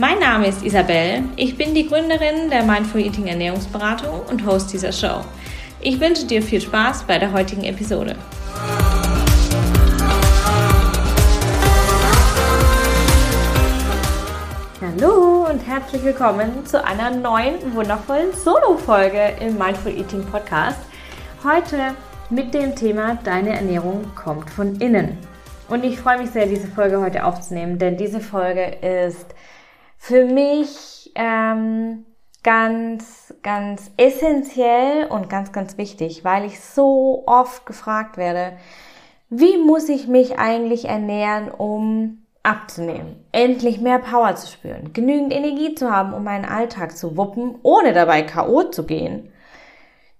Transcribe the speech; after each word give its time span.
Mein 0.00 0.20
Name 0.20 0.46
ist 0.46 0.62
Isabel. 0.62 1.24
Ich 1.34 1.56
bin 1.56 1.74
die 1.74 1.88
Gründerin 1.88 2.50
der 2.50 2.62
Mindful 2.62 3.00
Eating 3.00 3.26
Ernährungsberatung 3.26 4.20
und 4.30 4.46
Host 4.46 4.72
dieser 4.72 4.92
Show. 4.92 5.24
Ich 5.80 5.98
wünsche 5.98 6.24
dir 6.24 6.40
viel 6.40 6.60
Spaß 6.60 7.02
bei 7.02 7.18
der 7.18 7.32
heutigen 7.32 7.64
Episode. 7.64 8.14
Hallo 14.80 15.48
und 15.50 15.66
herzlich 15.66 16.04
willkommen 16.04 16.64
zu 16.64 16.84
einer 16.84 17.10
neuen 17.10 17.74
wundervollen 17.74 18.32
Solo-Folge 18.32 19.32
im 19.40 19.58
Mindful 19.58 19.98
Eating 19.98 20.24
Podcast. 20.26 20.78
Heute 21.42 21.96
mit 22.30 22.54
dem 22.54 22.76
Thema 22.76 23.18
Deine 23.24 23.56
Ernährung 23.56 24.12
kommt 24.14 24.48
von 24.48 24.76
innen. 24.76 25.18
Und 25.68 25.82
ich 25.82 25.98
freue 25.98 26.18
mich 26.18 26.30
sehr, 26.30 26.46
diese 26.46 26.68
Folge 26.68 27.00
heute 27.00 27.24
aufzunehmen, 27.24 27.80
denn 27.80 27.96
diese 27.96 28.20
Folge 28.20 28.62
ist 28.80 29.34
für 29.98 30.24
mich 30.24 31.12
ähm, 31.16 32.06
ganz, 32.42 33.34
ganz 33.42 33.90
essentiell 33.96 35.06
und 35.08 35.28
ganz, 35.28 35.52
ganz 35.52 35.76
wichtig, 35.76 36.24
weil 36.24 36.44
ich 36.44 36.60
so 36.60 37.24
oft 37.26 37.66
gefragt 37.66 38.16
werde, 38.16 38.56
wie 39.28 39.58
muss 39.58 39.88
ich 39.88 40.08
mich 40.08 40.38
eigentlich 40.38 40.86
ernähren, 40.86 41.50
um 41.50 42.22
abzunehmen, 42.42 43.22
endlich 43.32 43.80
mehr 43.80 43.98
Power 43.98 44.34
zu 44.36 44.46
spüren, 44.46 44.92
genügend 44.94 45.34
Energie 45.34 45.74
zu 45.74 45.90
haben, 45.90 46.14
um 46.14 46.24
meinen 46.24 46.46
Alltag 46.46 46.96
zu 46.96 47.16
wuppen, 47.16 47.56
ohne 47.62 47.92
dabei 47.92 48.22
KO 48.22 48.62
zu 48.64 48.86
gehen, 48.86 49.30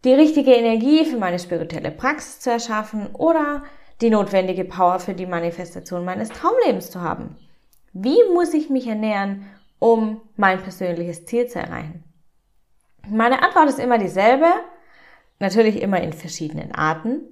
die 0.04 0.12
richtige 0.12 0.52
Energie 0.52 1.04
für 1.04 1.16
meine 1.16 1.38
spirituelle 1.38 1.90
Praxis 1.90 2.40
zu 2.40 2.50
erschaffen 2.50 3.06
oder 3.14 3.62
die 4.00 4.10
notwendige 4.10 4.64
Power 4.64 4.98
für 4.98 5.14
die 5.14 5.26
Manifestation 5.26 6.04
meines 6.04 6.28
Traumlebens 6.28 6.90
zu 6.90 7.00
haben. 7.00 7.36
Wie 7.92 8.18
muss 8.34 8.52
ich 8.52 8.68
mich 8.68 8.86
ernähren, 8.86 9.46
um 9.78 10.20
mein 10.36 10.62
persönliches 10.62 11.26
Ziel 11.26 11.46
zu 11.46 11.58
erreichen? 11.58 12.04
Meine 13.08 13.42
Antwort 13.42 13.68
ist 13.68 13.78
immer 13.78 13.98
dieselbe, 13.98 14.46
natürlich 15.38 15.80
immer 15.80 16.00
in 16.00 16.12
verschiedenen 16.12 16.74
Arten. 16.74 17.22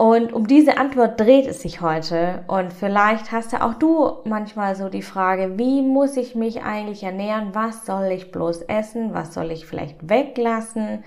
Und 0.00 0.32
um 0.32 0.46
diese 0.46 0.78
Antwort 0.78 1.20
dreht 1.20 1.46
es 1.46 1.60
sich 1.60 1.82
heute. 1.82 2.44
Und 2.46 2.72
vielleicht 2.72 3.32
hast 3.32 3.52
ja 3.52 3.68
auch 3.68 3.74
du 3.74 4.20
manchmal 4.24 4.74
so 4.74 4.88
die 4.88 5.02
Frage, 5.02 5.58
wie 5.58 5.82
muss 5.82 6.16
ich 6.16 6.34
mich 6.34 6.62
eigentlich 6.62 7.02
ernähren? 7.02 7.54
Was 7.54 7.84
soll 7.84 8.06
ich 8.06 8.32
bloß 8.32 8.62
essen? 8.62 9.12
Was 9.12 9.34
soll 9.34 9.50
ich 9.50 9.66
vielleicht 9.66 10.08
weglassen? 10.08 11.04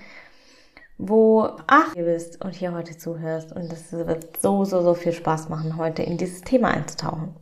Wo, 0.96 1.48
ach, 1.66 1.92
ihr 1.96 2.04
bist 2.04 2.44
und 2.44 2.54
hier 2.54 2.72
heute 2.72 2.96
zuhörst. 2.96 3.50
Und 3.52 3.72
es 3.72 3.92
wird 3.92 4.40
so, 4.40 4.64
so, 4.64 4.80
so 4.80 4.94
viel 4.94 5.12
Spaß 5.12 5.48
machen, 5.48 5.76
heute 5.76 6.04
in 6.04 6.16
dieses 6.16 6.42
Thema 6.42 6.68
einzutauchen. 6.68 7.34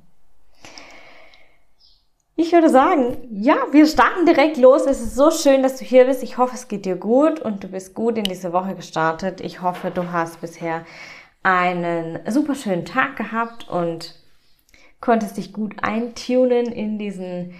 Ich 2.42 2.50
würde 2.50 2.70
sagen, 2.70 3.18
ja, 3.30 3.54
wir 3.70 3.86
starten 3.86 4.26
direkt 4.26 4.56
los. 4.56 4.84
Es 4.84 5.00
ist 5.00 5.14
so 5.14 5.30
schön, 5.30 5.62
dass 5.62 5.76
du 5.76 5.84
hier 5.84 6.06
bist. 6.06 6.24
Ich 6.24 6.38
hoffe, 6.38 6.56
es 6.56 6.66
geht 6.66 6.86
dir 6.86 6.96
gut 6.96 7.38
und 7.38 7.62
du 7.62 7.68
bist 7.68 7.94
gut 7.94 8.18
in 8.18 8.24
diese 8.24 8.52
Woche 8.52 8.74
gestartet. 8.74 9.40
Ich 9.40 9.62
hoffe, 9.62 9.92
du 9.92 10.10
hast 10.10 10.40
bisher 10.40 10.84
einen 11.44 12.18
super 12.28 12.56
schönen 12.56 12.84
Tag 12.84 13.14
gehabt 13.14 13.68
und 13.68 14.16
konntest 15.00 15.36
dich 15.36 15.52
gut 15.52 15.76
eintunen 15.82 16.66
in 16.66 16.98
diesen 16.98 17.54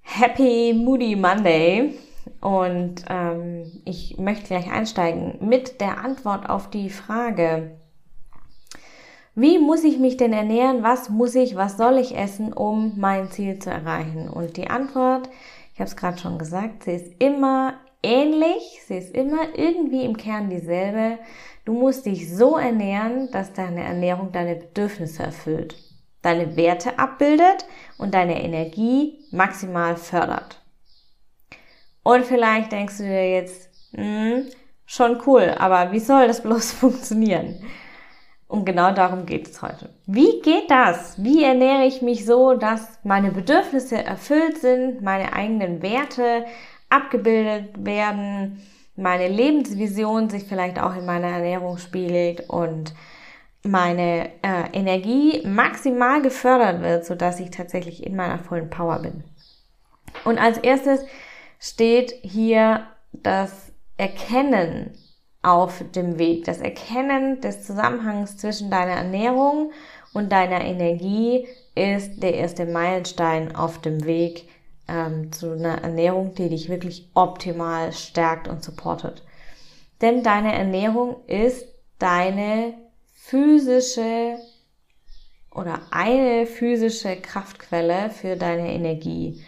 Happy 0.00 0.74
Moody 0.74 1.14
Monday. 1.14 1.96
Und 2.40 3.04
ähm, 3.08 3.70
ich 3.84 4.18
möchte 4.18 4.48
gleich 4.48 4.68
einsteigen 4.68 5.38
mit 5.48 5.80
der 5.80 5.98
Antwort 5.98 6.50
auf 6.50 6.68
die 6.70 6.90
Frage, 6.90 7.70
wie 9.34 9.58
muss 9.58 9.82
ich 9.84 9.98
mich 9.98 10.16
denn 10.16 10.32
ernähren? 10.32 10.82
Was 10.82 11.08
muss 11.08 11.34
ich, 11.34 11.56
was 11.56 11.76
soll 11.78 11.98
ich 11.98 12.16
essen, 12.16 12.52
um 12.52 12.94
mein 12.96 13.30
Ziel 13.30 13.58
zu 13.58 13.70
erreichen? 13.70 14.28
Und 14.28 14.56
die 14.56 14.68
Antwort, 14.68 15.28
ich 15.72 15.80
habe 15.80 15.88
es 15.88 15.96
gerade 15.96 16.18
schon 16.18 16.38
gesagt, 16.38 16.84
sie 16.84 16.92
ist 16.92 17.12
immer 17.18 17.74
ähnlich, 18.02 18.82
sie 18.86 18.98
ist 18.98 19.14
immer 19.14 19.56
irgendwie 19.56 20.04
im 20.04 20.16
Kern 20.16 20.50
dieselbe. 20.50 21.18
Du 21.64 21.72
musst 21.72 22.04
dich 22.04 22.34
so 22.34 22.58
ernähren, 22.58 23.30
dass 23.30 23.54
deine 23.54 23.84
Ernährung 23.84 24.32
deine 24.32 24.56
Bedürfnisse 24.56 25.22
erfüllt, 25.22 25.76
deine 26.20 26.56
Werte 26.56 26.98
abbildet 26.98 27.64
und 27.96 28.12
deine 28.12 28.42
Energie 28.42 29.24
maximal 29.30 29.96
fördert. 29.96 30.60
Und 32.02 32.26
vielleicht 32.26 32.72
denkst 32.72 32.98
du 32.98 33.04
dir 33.04 33.30
jetzt, 33.30 33.70
hm, 33.94 34.46
schon 34.84 35.22
cool, 35.26 35.54
aber 35.58 35.92
wie 35.92 36.00
soll 36.00 36.26
das 36.26 36.42
bloß 36.42 36.72
funktionieren? 36.72 37.64
Und 38.52 38.66
genau 38.66 38.92
darum 38.92 39.24
geht 39.24 39.48
es 39.48 39.62
heute. 39.62 39.88
Wie 40.04 40.42
geht 40.42 40.70
das? 40.70 41.14
Wie 41.16 41.42
ernähre 41.42 41.86
ich 41.86 42.02
mich 42.02 42.26
so, 42.26 42.52
dass 42.52 42.98
meine 43.02 43.30
Bedürfnisse 43.30 44.04
erfüllt 44.04 44.58
sind, 44.58 45.00
meine 45.00 45.32
eigenen 45.32 45.80
Werte 45.80 46.44
abgebildet 46.90 47.70
werden, 47.82 48.60
meine 48.94 49.28
Lebensvision 49.28 50.28
sich 50.28 50.44
vielleicht 50.44 50.78
auch 50.78 50.94
in 50.94 51.06
meiner 51.06 51.28
Ernährung 51.28 51.78
spiegelt 51.78 52.50
und 52.50 52.92
meine 53.62 54.28
äh, 54.42 54.68
Energie 54.74 55.40
maximal 55.46 56.20
gefördert 56.20 56.82
wird, 56.82 57.06
sodass 57.06 57.40
ich 57.40 57.52
tatsächlich 57.52 58.06
in 58.06 58.16
meiner 58.16 58.38
vollen 58.38 58.68
Power 58.68 58.98
bin. 58.98 59.24
Und 60.26 60.36
als 60.36 60.58
erstes 60.58 61.00
steht 61.58 62.12
hier 62.20 62.86
das 63.14 63.72
Erkennen 63.96 64.90
auf 65.42 65.84
dem 65.94 66.18
Weg. 66.18 66.44
Das 66.44 66.58
Erkennen 66.58 67.40
des 67.40 67.66
Zusammenhangs 67.66 68.36
zwischen 68.36 68.70
deiner 68.70 68.92
Ernährung 68.92 69.72
und 70.12 70.30
deiner 70.30 70.64
Energie 70.64 71.46
ist 71.74 72.22
der 72.22 72.34
erste 72.34 72.66
Meilenstein 72.66 73.54
auf 73.56 73.80
dem 73.80 74.04
Weg 74.04 74.48
ähm, 74.88 75.32
zu 75.32 75.52
einer 75.52 75.82
Ernährung, 75.82 76.34
die 76.34 76.48
dich 76.48 76.68
wirklich 76.68 77.08
optimal 77.14 77.92
stärkt 77.92 78.48
und 78.48 78.62
supportet. 78.62 79.24
Denn 80.00 80.22
deine 80.22 80.54
Ernährung 80.54 81.24
ist 81.26 81.66
deine 81.98 82.74
physische 83.14 84.36
oder 85.54 85.80
eine 85.90 86.46
physische 86.46 87.16
Kraftquelle 87.16 88.10
für 88.10 88.36
deine 88.36 88.72
Energie. 88.72 89.42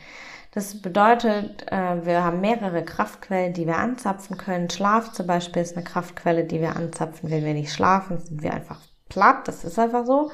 Das 0.54 0.80
bedeutet, 0.80 1.66
äh, 1.72 2.06
wir 2.06 2.22
haben 2.22 2.40
mehrere 2.40 2.84
Kraftquellen, 2.84 3.54
die 3.54 3.66
wir 3.66 3.76
anzapfen 3.76 4.36
können. 4.36 4.70
Schlaf 4.70 5.10
zum 5.12 5.26
Beispiel 5.26 5.62
ist 5.62 5.76
eine 5.76 5.84
Kraftquelle, 5.84 6.44
die 6.44 6.60
wir 6.60 6.76
anzapfen. 6.76 7.28
Wenn 7.28 7.44
wir 7.44 7.54
nicht 7.54 7.72
schlafen, 7.72 8.20
sind 8.20 8.40
wir 8.40 8.54
einfach 8.54 8.78
platt. 9.08 9.48
Das 9.48 9.64
ist 9.64 9.80
einfach 9.80 10.06
so. 10.06 10.30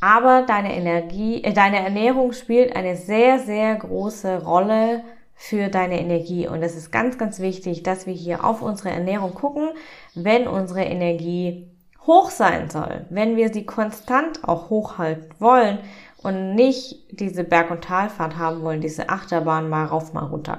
Aber 0.00 0.42
deine 0.42 0.74
Energie, 0.74 1.44
äh, 1.44 1.52
deine 1.52 1.78
Ernährung 1.78 2.32
spielt 2.32 2.74
eine 2.74 2.96
sehr, 2.96 3.38
sehr 3.38 3.76
große 3.76 4.42
Rolle 4.42 5.04
für 5.36 5.68
deine 5.68 6.00
Energie. 6.00 6.48
Und 6.48 6.64
es 6.64 6.74
ist 6.74 6.90
ganz, 6.90 7.16
ganz 7.16 7.38
wichtig, 7.38 7.84
dass 7.84 8.06
wir 8.06 8.14
hier 8.14 8.44
auf 8.44 8.62
unsere 8.62 8.90
Ernährung 8.90 9.32
gucken, 9.32 9.68
wenn 10.16 10.48
unsere 10.48 10.82
Energie 10.82 11.70
hoch 12.06 12.30
sein 12.30 12.70
soll, 12.70 13.04
wenn 13.10 13.36
wir 13.36 13.52
sie 13.52 13.66
konstant 13.66 14.46
auch 14.46 14.70
hochhalten 14.70 15.30
wollen, 15.38 15.78
und 16.26 16.56
nicht 16.56 17.20
diese 17.20 17.44
Berg- 17.44 17.70
und 17.70 17.84
Talfahrt 17.84 18.36
haben 18.36 18.62
wollen, 18.62 18.80
diese 18.80 19.08
Achterbahn 19.08 19.68
mal 19.68 19.84
rauf, 19.84 20.12
mal 20.12 20.24
runter. 20.24 20.58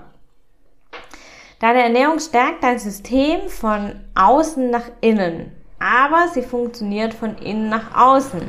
Deine 1.60 1.84
Ernährung 1.84 2.20
stärkt 2.20 2.64
dein 2.64 2.80
System 2.80 3.50
von 3.50 4.00
außen 4.16 4.70
nach 4.70 4.86
innen, 5.02 5.52
aber 5.78 6.30
sie 6.34 6.44
funktioniert 6.44 7.14
von 7.14 7.38
innen 7.40 7.68
nach 7.68 7.96
außen. 7.98 8.44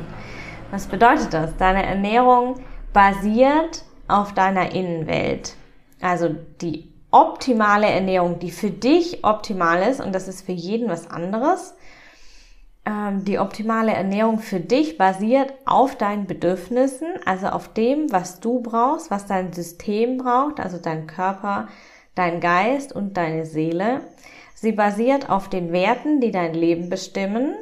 Was 0.71 0.87
bedeutet 0.87 1.33
das? 1.33 1.57
Deine 1.57 1.85
Ernährung 1.85 2.61
basiert 2.93 3.83
auf 4.07 4.33
deiner 4.33 4.73
Innenwelt. 4.73 5.55
Also 5.99 6.35
die 6.61 6.93
optimale 7.11 7.87
Ernährung, 7.87 8.39
die 8.39 8.51
für 8.51 8.69
dich 8.69 9.25
optimal 9.25 9.81
ist, 9.81 9.99
und 9.99 10.13
das 10.13 10.29
ist 10.29 10.45
für 10.45 10.53
jeden 10.53 10.87
was 10.87 11.09
anderes, 11.09 11.75
die 13.25 13.39
optimale 13.39 13.91
Ernährung 13.91 14.39
für 14.39 14.59
dich 14.59 14.97
basiert 14.97 15.53
auf 15.65 15.97
deinen 15.97 16.27
Bedürfnissen, 16.27 17.07
also 17.25 17.47
auf 17.47 17.73
dem, 17.73 18.11
was 18.11 18.39
du 18.39 18.61
brauchst, 18.61 19.11
was 19.11 19.25
dein 19.25 19.53
System 19.53 20.17
braucht, 20.17 20.59
also 20.59 20.77
dein 20.77 21.07
Körper, 21.07 21.67
dein 22.15 22.39
Geist 22.39 22.93
und 22.93 23.17
deine 23.17 23.45
Seele. 23.45 24.01
Sie 24.55 24.71
basiert 24.71 25.29
auf 25.29 25.49
den 25.49 25.71
Werten, 25.71 26.19
die 26.21 26.31
dein 26.31 26.53
Leben 26.53 26.89
bestimmen. 26.89 27.55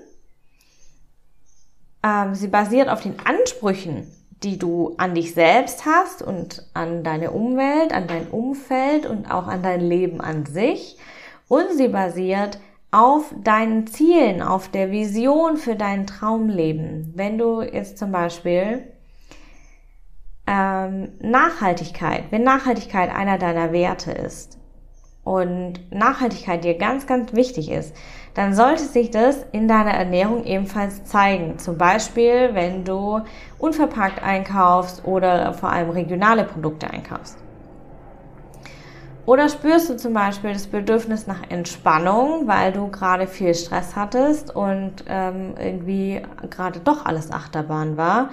Ähm, 2.03 2.33
sie 2.33 2.47
basiert 2.47 2.89
auf 2.89 3.01
den 3.01 3.15
Ansprüchen, 3.23 4.11
die 4.43 4.57
du 4.57 4.95
an 4.97 5.15
dich 5.15 5.33
selbst 5.33 5.85
hast 5.85 6.21
und 6.21 6.65
an 6.73 7.03
deine 7.03 7.31
Umwelt, 7.31 7.93
an 7.93 8.07
dein 8.07 8.27
Umfeld 8.27 9.05
und 9.05 9.31
auch 9.31 9.47
an 9.47 9.63
dein 9.63 9.81
Leben 9.81 10.21
an 10.21 10.45
sich. 10.45 10.97
Und 11.47 11.73
sie 11.75 11.87
basiert 11.87 12.59
auf 12.91 13.33
deinen 13.43 13.87
Zielen, 13.87 14.41
auf 14.41 14.69
der 14.69 14.91
Vision 14.91 15.57
für 15.57 15.75
dein 15.75 16.07
Traumleben. 16.07 17.13
Wenn 17.15 17.37
du 17.37 17.61
jetzt 17.61 17.97
zum 17.97 18.11
Beispiel 18.11 18.83
ähm, 20.47 21.09
Nachhaltigkeit, 21.19 22.25
wenn 22.31 22.43
Nachhaltigkeit 22.43 23.13
einer 23.13 23.37
deiner 23.37 23.73
Werte 23.73 24.11
ist 24.11 24.57
und 25.23 25.91
Nachhaltigkeit 25.91 26.63
dir 26.63 26.77
ganz, 26.77 27.05
ganz 27.05 27.33
wichtig 27.33 27.69
ist, 27.69 27.93
dann 28.33 28.53
sollte 28.53 28.83
sich 28.83 29.11
das 29.11 29.45
in 29.51 29.67
deiner 29.67 29.91
Ernährung 29.91 30.45
ebenfalls 30.45 31.03
zeigen. 31.03 31.59
Zum 31.59 31.77
Beispiel, 31.77 32.51
wenn 32.53 32.85
du 32.85 33.21
unverpackt 33.57 34.23
einkaufst 34.23 35.03
oder 35.05 35.53
vor 35.53 35.69
allem 35.69 35.89
regionale 35.89 36.45
Produkte 36.45 36.89
einkaufst. 36.89 37.37
Oder 39.27 39.49
spürst 39.49 39.89
du 39.89 39.97
zum 39.97 40.13
Beispiel 40.13 40.53
das 40.53 40.67
Bedürfnis 40.67 41.27
nach 41.27 41.41
Entspannung, 41.49 42.47
weil 42.47 42.71
du 42.71 42.87
gerade 42.87 43.27
viel 43.27 43.53
Stress 43.53 43.93
hattest 43.93 44.55
und 44.55 45.03
ähm, 45.09 45.53
irgendwie 45.59 46.21
gerade 46.49 46.79
doch 46.79 47.05
alles 47.05 47.29
Achterbahn 47.29 47.97
war, 47.97 48.29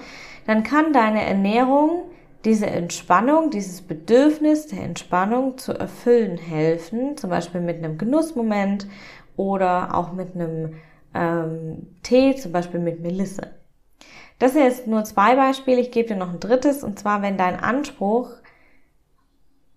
dann 0.47 0.63
kann 0.63 0.93
deine 0.93 1.25
Ernährung 1.25 2.03
diese 2.45 2.67
Entspannung, 2.67 3.49
dieses 3.49 3.81
Bedürfnis 3.81 4.67
der 4.67 4.83
Entspannung 4.83 5.57
zu 5.57 5.73
erfüllen 5.73 6.37
helfen, 6.37 7.17
zum 7.17 7.29
Beispiel 7.29 7.59
mit 7.59 7.79
einem 7.79 7.97
Genussmoment 7.97 8.87
oder 9.35 9.95
auch 9.95 10.13
mit 10.13 10.33
einem 10.33 10.75
ähm, 11.13 11.87
Tee, 12.03 12.37
zum 12.37 12.53
Beispiel 12.53 12.79
mit 12.79 13.01
Melisse. 13.01 13.51
Das 14.39 14.53
sind 14.53 14.63
jetzt 14.63 14.87
nur 14.87 15.03
zwei 15.03 15.35
Beispiele. 15.35 15.81
Ich 15.81 15.91
gebe 15.91 16.07
dir 16.07 16.15
noch 16.17 16.29
ein 16.29 16.39
drittes. 16.39 16.85
Und 16.85 16.99
zwar, 16.99 17.21
wenn 17.21 17.37
dein 17.37 17.59
Anspruch 17.59 18.29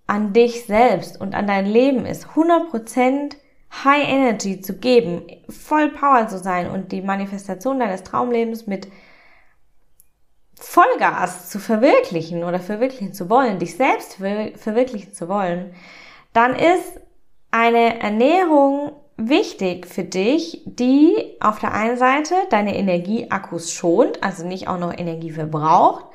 an 0.08 0.32
dich 0.32 0.64
selbst 0.64 1.20
und 1.20 1.34
an 1.34 1.46
dein 1.46 1.66
Leben 1.66 2.04
ist, 2.04 2.26
100% 2.34 3.36
High 3.84 4.08
Energy 4.08 4.60
zu 4.60 4.78
geben, 4.78 5.22
voll 5.48 5.90
Power 5.90 6.26
zu 6.26 6.38
sein 6.38 6.70
und 6.70 6.90
die 6.90 7.02
Manifestation 7.02 7.78
deines 7.78 8.02
Traumlebens 8.02 8.66
mit 8.66 8.88
Vollgas 10.54 11.50
zu 11.50 11.60
verwirklichen 11.60 12.42
oder 12.42 12.58
verwirklichen 12.58 13.12
zu 13.12 13.30
wollen, 13.30 13.58
dich 13.58 13.76
selbst 13.76 14.14
verwirklichen 14.14 15.12
zu 15.12 15.28
wollen, 15.28 15.74
dann 16.32 16.56
ist 16.56 17.00
eine 17.50 18.00
Ernährung 18.00 18.92
wichtig 19.18 19.86
für 19.86 20.04
dich, 20.04 20.62
die 20.64 21.36
auf 21.40 21.58
der 21.58 21.74
einen 21.74 21.98
Seite 21.98 22.34
deine 22.50 22.76
Energieakkus 22.76 23.72
schont, 23.72 24.22
also 24.22 24.46
nicht 24.46 24.68
auch 24.68 24.78
noch 24.78 24.96
Energie 24.96 25.30
verbraucht, 25.30 26.06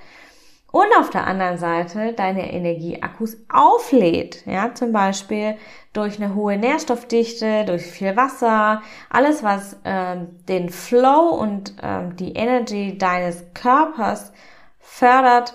und 0.74 0.88
auf 0.98 1.12
der 1.12 1.28
anderen 1.28 1.60
Seite 1.60 2.14
deine 2.14 2.52
Energieakkus 2.52 3.38
auflädt, 3.48 4.44
ja, 4.48 4.74
zum 4.74 4.92
Beispiel 4.92 5.56
durch 5.94 6.20
eine 6.20 6.34
hohe 6.34 6.58
Nährstoffdichte, 6.58 7.64
durch 7.66 7.84
viel 7.84 8.16
Wasser, 8.16 8.82
alles 9.08 9.44
was 9.44 9.78
ähm, 9.86 10.44
den 10.48 10.70
Flow 10.70 11.30
und 11.30 11.76
ähm, 11.84 12.16
die 12.16 12.34
Energy 12.34 12.98
deines 12.98 13.54
Körpers 13.54 14.34
fördert, 14.80 15.54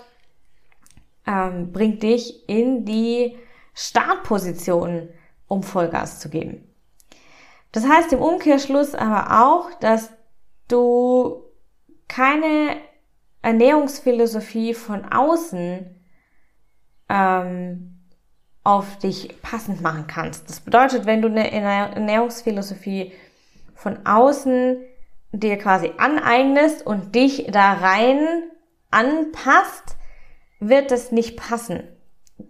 ähm, 1.26 1.72
bringt 1.72 2.04
dich 2.04 2.48
in 2.48 2.84
die 2.84 3.36
Startposition, 3.74 5.08
um 5.48 5.64
Vollgas 5.64 6.20
zu 6.20 6.30
geben. 6.30 6.72
Das 7.72 7.88
heißt 7.88 8.12
im 8.12 8.20
Umkehrschluss 8.20 8.94
aber 8.94 9.44
auch, 9.44 9.74
dass 9.80 10.12
du 10.68 11.42
keine 12.06 12.76
Ernährungsphilosophie 13.43 14.75
von 14.75 15.05
außen 15.05 15.94
ähm, 17.08 17.99
auf 18.64 18.99
dich 18.99 19.40
passend 19.40 19.81
machen 19.81 20.06
kannst. 20.06 20.49
Das 20.49 20.61
bedeutet, 20.61 21.06
wenn 21.06 21.23
du 21.23 21.29
eine 21.29 21.50
Ernährungsphilosophie 21.50 23.12
von 23.75 24.05
außen 24.05 24.79
dir 25.32 25.56
quasi 25.58 25.93
aneignest 25.96 26.85
und 26.85 27.14
dich 27.14 27.46
da 27.50 27.75
rein 27.75 28.19
anpasst, 28.90 29.96
wird 30.61 30.90
es 30.93 31.12
nicht 31.12 31.37
passen. 31.37 31.85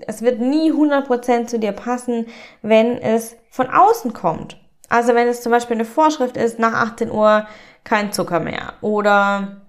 Es 0.06 0.23
wird 0.23 0.40
nie 0.40 0.73
100% 0.73 1.46
zu 1.46 1.58
dir 1.58 1.73
passen, 1.73 2.26
wenn 2.62 2.99
es 2.99 3.37
von 3.50 3.69
außen 3.69 4.12
kommt. 4.12 4.61
Also 4.88 5.14
wenn 5.14 5.29
es 5.29 5.43
zum 5.43 5.52
Beispiel 5.52 5.76
eine 5.76 5.85
Vorschrift 5.85 6.37
ist, 6.37 6.58
nach 6.58 6.75
18 6.75 7.11
Uhr 7.11 7.46
kein 7.85 8.12
Zucker 8.12 8.40
mehr 8.40 8.75
oder 8.81 9.67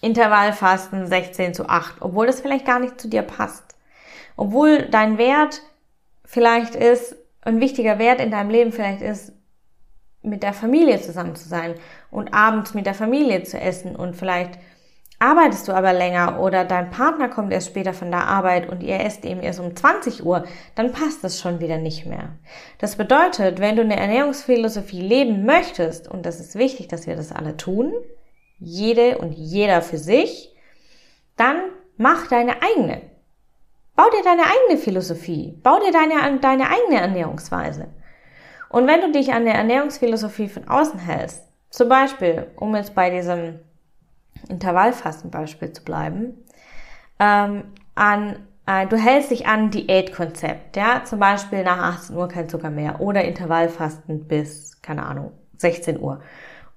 Intervallfasten 0.00 1.06
16 1.06 1.54
zu 1.54 1.68
8, 1.68 1.96
obwohl 2.00 2.26
das 2.26 2.40
vielleicht 2.40 2.66
gar 2.66 2.78
nicht 2.78 3.00
zu 3.00 3.08
dir 3.08 3.22
passt. 3.22 3.76
Obwohl 4.36 4.88
dein 4.90 5.18
Wert 5.18 5.62
vielleicht 6.24 6.74
ist, 6.74 7.16
ein 7.42 7.60
wichtiger 7.60 7.98
Wert 7.98 8.20
in 8.20 8.30
deinem 8.30 8.50
Leben 8.50 8.72
vielleicht 8.72 9.02
ist, 9.02 9.32
mit 10.22 10.42
der 10.42 10.52
Familie 10.52 11.00
zusammen 11.00 11.34
zu 11.34 11.48
sein 11.48 11.74
und 12.10 12.34
abends 12.34 12.74
mit 12.74 12.86
der 12.86 12.94
Familie 12.94 13.42
zu 13.42 13.58
essen 13.58 13.96
und 13.96 14.16
vielleicht 14.16 14.58
Arbeitest 15.22 15.68
du 15.68 15.72
aber 15.72 15.92
länger 15.92 16.40
oder 16.40 16.64
dein 16.64 16.90
Partner 16.90 17.28
kommt 17.28 17.52
erst 17.52 17.66
später 17.66 17.92
von 17.92 18.10
der 18.10 18.26
Arbeit 18.26 18.70
und 18.70 18.82
ihr 18.82 19.00
esst 19.00 19.26
eben 19.26 19.42
erst 19.42 19.60
um 19.60 19.76
20 19.76 20.24
Uhr, 20.24 20.44
dann 20.74 20.92
passt 20.92 21.22
das 21.22 21.38
schon 21.38 21.60
wieder 21.60 21.76
nicht 21.76 22.06
mehr. 22.06 22.30
Das 22.78 22.96
bedeutet, 22.96 23.60
wenn 23.60 23.76
du 23.76 23.82
eine 23.82 24.00
Ernährungsphilosophie 24.00 25.02
leben 25.02 25.44
möchtest, 25.44 26.08
und 26.08 26.24
das 26.24 26.40
ist 26.40 26.56
wichtig, 26.56 26.88
dass 26.88 27.06
wir 27.06 27.16
das 27.16 27.32
alle 27.32 27.58
tun, 27.58 27.92
jede 28.60 29.18
und 29.18 29.32
jeder 29.32 29.82
für 29.82 29.98
sich, 29.98 30.54
dann 31.36 31.56
mach 31.96 32.28
deine 32.28 32.62
eigene. 32.62 33.02
Bau 33.96 34.08
dir 34.10 34.22
deine 34.22 34.44
eigene 34.44 34.78
Philosophie. 34.78 35.58
Bau 35.62 35.78
dir 35.80 35.92
deine, 35.92 36.38
deine 36.40 36.70
eigene 36.70 37.00
Ernährungsweise. 37.00 37.88
Und 38.68 38.86
wenn 38.86 39.00
du 39.00 39.12
dich 39.12 39.32
an 39.32 39.44
der 39.44 39.54
Ernährungsphilosophie 39.54 40.48
von 40.48 40.68
außen 40.68 41.00
hältst, 41.00 41.42
zum 41.70 41.88
Beispiel, 41.88 42.46
um 42.56 42.74
jetzt 42.74 42.94
bei 42.94 43.10
diesem 43.10 43.58
Intervallfastenbeispiel 44.48 45.72
zu 45.72 45.84
bleiben, 45.84 46.34
ähm, 47.18 47.64
an, 47.94 48.46
äh, 48.66 48.86
du 48.86 48.96
hältst 48.96 49.30
dich 49.30 49.46
an 49.46 49.70
Diätkonzept, 49.70 50.76
ja, 50.76 51.04
zum 51.04 51.18
Beispiel 51.18 51.64
nach 51.64 51.96
18 51.96 52.16
Uhr 52.16 52.28
kein 52.28 52.48
Zucker 52.48 52.70
mehr 52.70 53.00
oder 53.00 53.24
Intervallfasten 53.24 54.26
bis, 54.26 54.80
keine 54.82 55.04
Ahnung, 55.04 55.32
16 55.58 56.00
Uhr. 56.00 56.22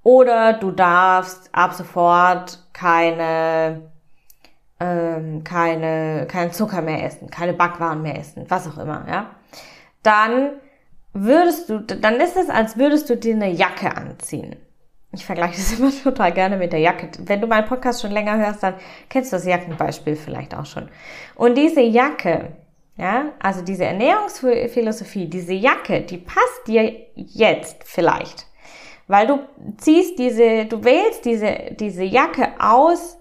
Oder 0.04 0.54
du 0.54 0.72
darfst 0.72 1.50
ab 1.54 1.74
sofort 1.74 2.60
keine, 2.74 3.90
ähm, 4.80 5.44
keine, 5.44 6.28
keinen 6.28 6.52
Zucker 6.52 6.81
mehr 6.81 7.06
essen, 7.06 7.30
keine 7.30 7.54
Backwaren 7.54 8.02
mehr 8.02 8.19
essen, 8.19 8.45
was 8.50 8.68
auch 8.68 8.78
immer, 8.78 9.06
ja. 9.07 9.31
Dann 10.04 10.52
würdest 11.14 11.69
du, 11.69 11.80
dann 11.80 12.16
ist 12.16 12.36
es, 12.36 12.50
als 12.50 12.78
würdest 12.78 13.10
du 13.10 13.16
dir 13.16 13.36
eine 13.36 13.50
Jacke 13.50 13.95
anziehen. 13.95 14.57
Ich 15.14 15.26
vergleiche 15.26 15.56
das 15.56 15.74
immer 15.80 15.92
total 15.92 16.33
gerne 16.33 16.57
mit 16.57 16.74
der 16.74 16.80
Jacke. 16.80 17.10
Wenn 17.19 17.40
du 17.40 17.48
meinen 17.48 17.68
Podcast 17.68 18.02
schon 18.02 18.12
länger 18.12 18.38
hörst, 18.38 18.64
dann 18.64 18.76
kennst 19.10 19.31
du 19.31 19.38
das 19.38 19.45
Jackenbeispiel 19.45 20.18
vielleicht 20.18 20.54
auch 20.56 20.66
schon. 20.66 20.90
Und 21.36 21.56
diese 21.56 21.81
Jacke, 21.81 22.54
ja, 22.98 23.31
also 23.40 23.62
diese 23.62 23.86
Ernährungsphilosophie, 23.86 25.28
diese 25.28 25.54
Jacke, 25.54 26.02
die 26.02 26.18
passt 26.18 26.68
dir 26.68 26.92
jetzt 27.16 27.83
vielleicht. 27.86 28.48
Weil 29.07 29.28
du 29.28 29.40
ziehst 29.78 30.18
diese, 30.18 30.66
du 30.66 30.83
wählst 30.83 31.26
diese, 31.26 31.76
diese 31.80 32.04
Jacke 32.04 32.54
aus, 32.60 33.18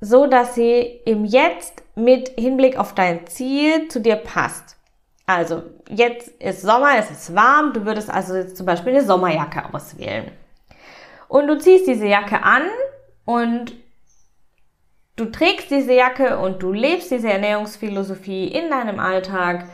so 0.00 0.26
dass 0.26 0.54
sie 0.54 1.00
im 1.06 1.24
Jetzt 1.24 1.82
mit 1.94 2.28
Hinblick 2.38 2.76
auf 2.76 2.94
dein 2.94 3.26
Ziel 3.26 3.88
zu 3.88 4.00
dir 4.00 4.16
passt. 4.16 4.76
Also, 5.26 5.62
jetzt 5.88 6.28
ist 6.40 6.62
Sommer, 6.62 6.98
es 6.98 7.10
ist 7.10 7.34
warm, 7.34 7.72
du 7.72 7.86
würdest 7.86 8.10
also 8.10 8.34
jetzt 8.34 8.56
zum 8.58 8.66
Beispiel 8.66 8.92
eine 8.92 9.04
Sommerjacke 9.04 9.72
auswählen. 9.72 10.30
Und 11.28 11.46
du 11.46 11.58
ziehst 11.58 11.86
diese 11.86 12.06
Jacke 12.06 12.42
an 12.42 12.62
und 13.24 13.72
du 15.16 15.24
trägst 15.26 15.70
diese 15.70 15.94
Jacke 15.94 16.38
und 16.38 16.62
du 16.62 16.72
lebst 16.72 17.10
diese 17.10 17.30
Ernährungsphilosophie 17.30 18.48
in 18.48 18.68
deinem 18.68 19.00
Alltag. 19.00 19.64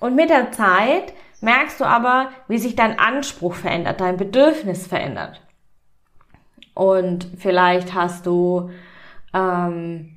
Und 0.00 0.14
mit 0.14 0.28
der 0.28 0.52
Zeit 0.52 1.14
merkst 1.44 1.80
du 1.80 1.84
aber, 1.84 2.30
wie 2.48 2.58
sich 2.58 2.74
dein 2.74 2.98
Anspruch 2.98 3.54
verändert, 3.54 4.00
dein 4.00 4.16
Bedürfnis 4.16 4.86
verändert. 4.86 5.40
Und 6.74 7.28
vielleicht 7.38 7.94
hast 7.94 8.26
du, 8.26 8.70
ähm, 9.32 10.16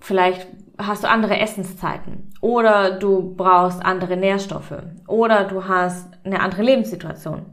vielleicht 0.00 0.48
hast 0.78 1.04
du 1.04 1.08
andere 1.08 1.38
Essenszeiten 1.38 2.32
oder 2.40 2.92
du 2.92 3.34
brauchst 3.36 3.84
andere 3.84 4.16
Nährstoffe 4.16 4.82
oder 5.06 5.44
du 5.44 5.68
hast 5.68 6.08
eine 6.24 6.40
andere 6.40 6.62
Lebenssituation. 6.62 7.46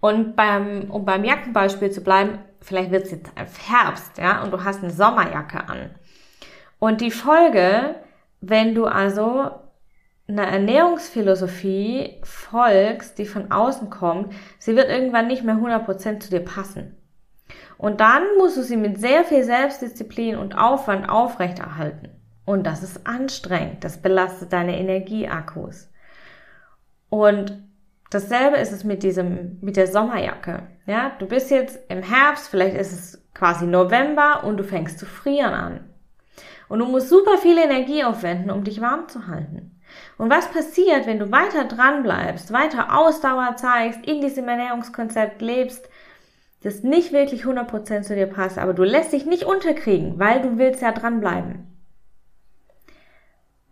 Und 0.00 0.36
beim, 0.36 0.90
um 0.90 1.04
beim 1.04 1.24
Jackenbeispiel 1.24 1.90
zu 1.90 2.02
bleiben, 2.02 2.38
vielleicht 2.60 2.92
wird 2.92 3.04
es 3.04 3.10
jetzt 3.10 3.32
Herbst, 3.68 4.18
ja, 4.18 4.42
und 4.42 4.52
du 4.52 4.62
hast 4.62 4.82
eine 4.82 4.92
Sommerjacke 4.92 5.68
an. 5.68 5.90
Und 6.78 7.00
die 7.00 7.10
Folge, 7.10 7.96
wenn 8.40 8.76
du 8.76 8.86
also 8.86 9.50
einer 10.28 10.46
Ernährungsphilosophie 10.46 12.20
folgst, 12.22 13.18
die 13.18 13.24
von 13.24 13.50
außen 13.50 13.88
kommt, 13.88 14.34
sie 14.58 14.76
wird 14.76 14.90
irgendwann 14.90 15.26
nicht 15.26 15.42
mehr 15.42 15.56
100% 15.56 16.20
zu 16.20 16.30
dir 16.30 16.40
passen. 16.40 16.96
Und 17.78 18.00
dann 18.00 18.22
musst 18.36 18.56
du 18.56 18.62
sie 18.62 18.76
mit 18.76 19.00
sehr 19.00 19.24
viel 19.24 19.42
Selbstdisziplin 19.42 20.36
und 20.36 20.58
Aufwand 20.58 21.08
aufrechterhalten. 21.08 22.10
Und 22.44 22.66
das 22.66 22.82
ist 22.82 23.06
anstrengend. 23.06 23.84
Das 23.84 24.02
belastet 24.02 24.52
deine 24.52 24.78
Energieakkus. 24.78 25.90
Und 27.08 27.62
dasselbe 28.10 28.56
ist 28.56 28.72
es 28.72 28.84
mit 28.84 29.02
diesem, 29.02 29.58
mit 29.60 29.76
der 29.76 29.86
Sommerjacke. 29.86 30.64
Ja, 30.86 31.12
du 31.18 31.26
bist 31.26 31.50
jetzt 31.50 31.78
im 31.88 32.02
Herbst, 32.02 32.48
vielleicht 32.48 32.76
ist 32.76 32.92
es 32.92 33.24
quasi 33.32 33.66
November 33.66 34.44
und 34.44 34.56
du 34.56 34.64
fängst 34.64 34.98
zu 34.98 35.06
frieren 35.06 35.54
an. 35.54 35.80
Und 36.68 36.80
du 36.80 36.86
musst 36.86 37.08
super 37.08 37.38
viel 37.38 37.56
Energie 37.56 38.04
aufwenden, 38.04 38.50
um 38.50 38.64
dich 38.64 38.80
warm 38.80 39.08
zu 39.08 39.26
halten. 39.26 39.77
Und 40.18 40.30
was 40.30 40.50
passiert, 40.50 41.06
wenn 41.06 41.20
du 41.20 41.30
weiter 41.30 41.64
dran 41.64 42.02
bleibst, 42.02 42.52
weiter 42.52 42.98
Ausdauer 42.98 43.56
zeigst, 43.56 44.04
in 44.04 44.20
diesem 44.20 44.48
Ernährungskonzept 44.48 45.40
lebst, 45.40 45.88
das 46.62 46.82
nicht 46.82 47.12
wirklich 47.12 47.44
100% 47.44 48.02
zu 48.02 48.16
dir 48.16 48.26
passt, 48.26 48.58
aber 48.58 48.74
du 48.74 48.82
lässt 48.82 49.12
dich 49.12 49.26
nicht 49.26 49.44
unterkriegen, 49.44 50.18
weil 50.18 50.42
du 50.42 50.58
willst 50.58 50.82
ja 50.82 50.90
dranbleiben. 50.90 51.68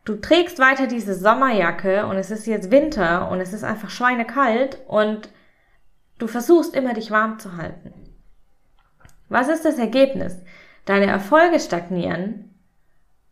Du 0.04 0.14
trägst 0.14 0.60
weiter 0.60 0.86
diese 0.86 1.16
Sommerjacke 1.16 2.06
und 2.06 2.16
es 2.16 2.30
ist 2.30 2.46
jetzt 2.46 2.70
Winter 2.70 3.28
und 3.28 3.40
es 3.40 3.52
ist 3.52 3.64
einfach 3.64 3.90
schweinekalt 3.90 4.78
und 4.86 5.28
du 6.18 6.28
versuchst 6.28 6.76
immer 6.76 6.94
dich 6.94 7.10
warm 7.10 7.40
zu 7.40 7.56
halten. 7.56 7.92
Was 9.28 9.48
ist 9.48 9.64
das 9.64 9.78
Ergebnis? 9.78 10.40
Deine 10.84 11.06
Erfolge 11.06 11.58
stagnieren, 11.58 12.55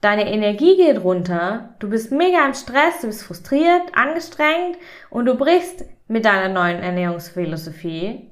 deine 0.05 0.31
Energie 0.31 0.77
geht 0.77 1.03
runter, 1.03 1.75
du 1.79 1.89
bist 1.89 2.13
mega 2.13 2.45
im 2.45 2.55
Stress, 2.55 3.01
du 3.01 3.07
bist 3.07 3.23
frustriert, 3.23 3.83
angestrengt 3.95 4.77
und 5.11 5.25
du 5.27 5.35
brichst 5.35 5.85
mit 6.09 6.27
deiner 6.27 6.53
neuen 6.53 6.83
Ernährungsphilosophie 6.83 8.31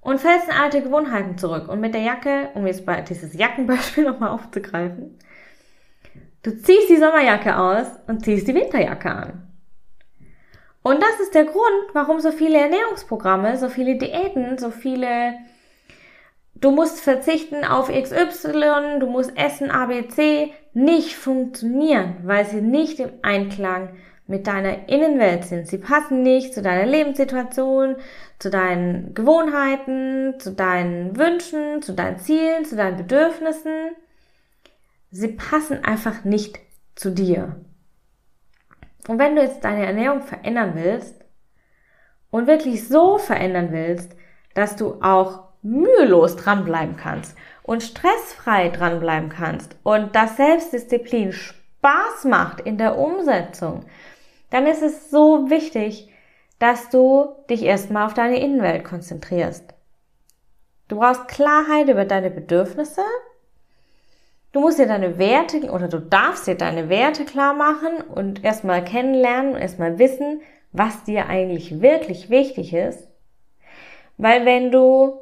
und 0.00 0.20
fällst 0.20 0.48
in 0.48 0.54
alte 0.54 0.82
Gewohnheiten 0.82 1.38
zurück. 1.38 1.68
Und 1.68 1.80
mit 1.80 1.94
der 1.94 2.02
Jacke, 2.02 2.50
um 2.54 2.66
jetzt 2.66 2.84
bei 2.84 3.00
dieses 3.00 3.34
Jackenbeispiel 3.34 4.04
nochmal 4.10 4.30
aufzugreifen, 4.30 5.18
du 6.42 6.50
ziehst 6.56 6.90
die 6.90 6.98
Sommerjacke 6.98 7.56
aus 7.56 7.86
und 8.06 8.24
ziehst 8.24 8.46
die 8.46 8.54
Winterjacke 8.54 9.10
an. 9.10 9.48
Und 10.82 11.02
das 11.02 11.20
ist 11.20 11.34
der 11.34 11.44
Grund, 11.44 11.94
warum 11.94 12.20
so 12.20 12.30
viele 12.32 12.58
Ernährungsprogramme, 12.58 13.56
so 13.56 13.68
viele 13.68 13.96
Diäten, 13.96 14.58
so 14.58 14.70
viele 14.70 15.34
du 16.60 16.70
musst 16.70 17.00
verzichten 17.00 17.64
auf 17.64 17.88
XY, 17.88 18.98
du 19.00 19.06
musst 19.06 19.36
essen 19.36 19.70
ABC, 19.70 20.52
nicht 20.74 21.14
funktionieren, 21.14 22.16
weil 22.22 22.44
sie 22.46 22.60
nicht 22.60 23.00
im 23.00 23.10
Einklang 23.22 23.90
mit 24.26 24.46
deiner 24.46 24.88
Innenwelt 24.88 25.44
sind. 25.44 25.66
Sie 25.66 25.78
passen 25.78 26.22
nicht 26.22 26.52
zu 26.52 26.60
deiner 26.60 26.86
Lebenssituation, 26.86 27.96
zu 28.38 28.50
deinen 28.50 29.14
Gewohnheiten, 29.14 30.38
zu 30.38 30.52
deinen 30.52 31.16
Wünschen, 31.16 31.80
zu 31.82 31.94
deinen 31.94 32.18
Zielen, 32.18 32.64
zu 32.64 32.76
deinen 32.76 32.98
Bedürfnissen. 32.98 33.90
Sie 35.10 35.28
passen 35.28 35.82
einfach 35.82 36.24
nicht 36.24 36.58
zu 36.94 37.10
dir. 37.10 37.56
Und 39.08 39.18
wenn 39.18 39.34
du 39.34 39.42
jetzt 39.42 39.64
deine 39.64 39.86
Ernährung 39.86 40.20
verändern 40.20 40.72
willst 40.74 41.24
und 42.30 42.46
wirklich 42.46 42.86
so 42.86 43.16
verändern 43.16 43.72
willst, 43.72 44.14
dass 44.54 44.76
du 44.76 45.00
auch 45.00 45.47
mühelos 45.62 46.36
dranbleiben 46.36 46.96
kannst 46.96 47.36
und 47.62 47.82
stressfrei 47.82 48.68
dranbleiben 48.68 49.28
kannst 49.28 49.76
und 49.82 50.14
dass 50.14 50.36
Selbstdisziplin 50.36 51.32
Spaß 51.32 52.24
macht 52.24 52.60
in 52.60 52.78
der 52.78 52.98
Umsetzung, 52.98 53.84
dann 54.50 54.66
ist 54.66 54.82
es 54.82 55.10
so 55.10 55.50
wichtig, 55.50 56.08
dass 56.58 56.90
du 56.90 57.28
dich 57.50 57.62
erstmal 57.62 58.06
auf 58.06 58.14
deine 58.14 58.40
Innenwelt 58.40 58.84
konzentrierst. 58.84 59.74
Du 60.88 60.96
brauchst 60.96 61.28
Klarheit 61.28 61.88
über 61.88 62.04
deine 62.04 62.30
Bedürfnisse. 62.30 63.02
Du 64.52 64.60
musst 64.60 64.78
dir 64.78 64.86
deine 64.86 65.18
Werte 65.18 65.70
oder 65.70 65.88
du 65.88 66.00
darfst 66.00 66.46
dir 66.46 66.54
deine 66.54 66.88
Werte 66.88 67.26
klar 67.26 67.52
machen 67.52 68.00
und 68.00 68.42
erstmal 68.42 68.82
kennenlernen 68.82 69.54
und 69.54 69.60
erstmal 69.60 69.98
wissen, 69.98 70.40
was 70.72 71.04
dir 71.04 71.26
eigentlich 71.26 71.82
wirklich 71.82 72.30
wichtig 72.30 72.72
ist. 72.72 73.08
Weil 74.16 74.46
wenn 74.46 74.72
du, 74.72 75.20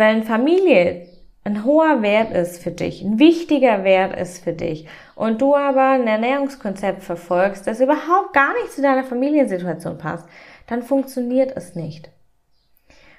weil 0.00 0.22
Familie 0.22 1.06
ein 1.44 1.64
hoher 1.64 2.00
Wert 2.00 2.32
ist 2.32 2.62
für 2.62 2.70
dich, 2.70 3.02
ein 3.02 3.18
wichtiger 3.18 3.84
Wert 3.84 4.18
ist 4.18 4.42
für 4.42 4.54
dich 4.54 4.86
und 5.14 5.42
du 5.42 5.54
aber 5.54 5.90
ein 5.90 6.06
Ernährungskonzept 6.06 7.02
verfolgst, 7.02 7.66
das 7.66 7.80
überhaupt 7.80 8.32
gar 8.32 8.52
nicht 8.54 8.72
zu 8.72 8.82
deiner 8.82 9.04
Familiensituation 9.04 9.98
passt, 9.98 10.26
dann 10.66 10.82
funktioniert 10.82 11.52
es 11.54 11.74
nicht. 11.74 12.10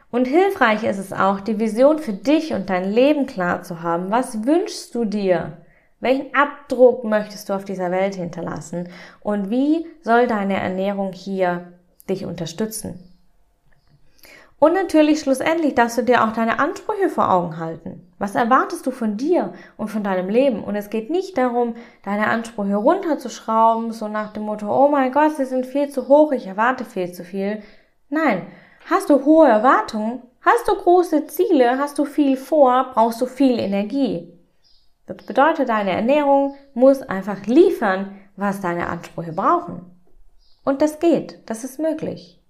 Und 0.09 0.25
hilfreich 0.27 0.83
ist 0.83 0.97
es 0.97 1.13
auch, 1.13 1.39
die 1.39 1.59
Vision 1.59 1.99
für 1.99 2.13
dich 2.13 2.53
und 2.53 2.69
dein 2.69 2.91
Leben 2.91 3.27
klar 3.27 3.61
zu 3.61 3.83
haben. 3.83 4.09
Was 4.09 4.45
wünschst 4.45 4.93
du 4.95 5.05
dir? 5.05 5.57
Welchen 5.99 6.33
Abdruck 6.33 7.03
möchtest 7.03 7.47
du 7.47 7.53
auf 7.53 7.63
dieser 7.63 7.91
Welt 7.91 8.15
hinterlassen? 8.15 8.89
Und 9.21 9.51
wie 9.51 9.85
soll 10.01 10.25
deine 10.25 10.59
Ernährung 10.59 11.13
hier 11.13 11.73
dich 12.09 12.25
unterstützen? 12.25 13.10
Und 14.63 14.73
natürlich 14.73 15.21
schlussendlich 15.21 15.73
darfst 15.73 15.97
du 15.97 16.03
dir 16.03 16.23
auch 16.23 16.33
deine 16.33 16.59
Ansprüche 16.59 17.09
vor 17.09 17.31
Augen 17.31 17.57
halten. 17.57 18.13
Was 18.19 18.35
erwartest 18.35 18.85
du 18.85 18.91
von 18.91 19.17
dir 19.17 19.53
und 19.75 19.87
von 19.87 20.03
deinem 20.03 20.29
Leben? 20.29 20.63
Und 20.63 20.75
es 20.75 20.91
geht 20.91 21.09
nicht 21.09 21.35
darum, 21.35 21.73
deine 22.05 22.27
Ansprüche 22.27 22.75
runterzuschrauben, 22.75 23.91
so 23.91 24.07
nach 24.07 24.33
dem 24.33 24.43
Motto, 24.43 24.67
oh 24.67 24.87
mein 24.87 25.11
Gott, 25.11 25.35
sie 25.35 25.45
sind 25.45 25.65
viel 25.65 25.89
zu 25.89 26.07
hoch, 26.07 26.31
ich 26.31 26.45
erwarte 26.45 26.85
viel 26.85 27.11
zu 27.11 27.23
viel. 27.23 27.63
Nein, 28.09 28.45
hast 28.87 29.09
du 29.09 29.25
hohe 29.25 29.47
Erwartungen, 29.47 30.21
hast 30.41 30.67
du 30.67 30.75
große 30.75 31.25
Ziele, 31.25 31.79
hast 31.79 31.97
du 31.97 32.05
viel 32.05 32.37
vor, 32.37 32.91
brauchst 32.93 33.19
du 33.19 33.25
viel 33.25 33.57
Energie. 33.57 34.31
Das 35.07 35.25
bedeutet, 35.25 35.69
deine 35.69 35.93
Ernährung 35.93 36.55
muss 36.75 37.01
einfach 37.01 37.47
liefern, 37.47 38.15
was 38.35 38.61
deine 38.61 38.89
Ansprüche 38.89 39.33
brauchen. 39.33 39.81
Und 40.63 40.83
das 40.83 40.99
geht, 40.99 41.49
das 41.49 41.63
ist 41.63 41.79
möglich. 41.79 42.40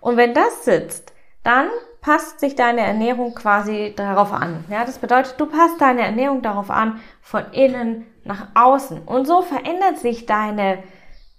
Und 0.00 0.16
wenn 0.16 0.34
das 0.34 0.64
sitzt, 0.64 1.12
dann 1.42 1.68
passt 2.00 2.40
sich 2.40 2.54
deine 2.54 2.82
Ernährung 2.82 3.34
quasi 3.34 3.92
darauf 3.96 4.32
an. 4.32 4.64
Ja, 4.70 4.84
das 4.84 4.98
bedeutet, 4.98 5.34
du 5.38 5.46
passt 5.46 5.80
deine 5.80 6.02
Ernährung 6.02 6.42
darauf 6.42 6.70
an, 6.70 7.00
von 7.20 7.44
innen 7.52 8.06
nach 8.24 8.48
außen. 8.54 9.02
Und 9.02 9.26
so 9.26 9.42
verändert 9.42 9.98
sich 9.98 10.26
deine 10.26 10.82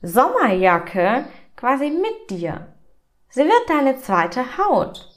Sommerjacke 0.01 1.25
quasi 1.55 1.89
mit 1.89 2.29
dir. 2.29 2.67
Sie 3.29 3.43
wird 3.43 3.69
deine 3.69 3.98
zweite 3.98 4.57
Haut. 4.57 5.10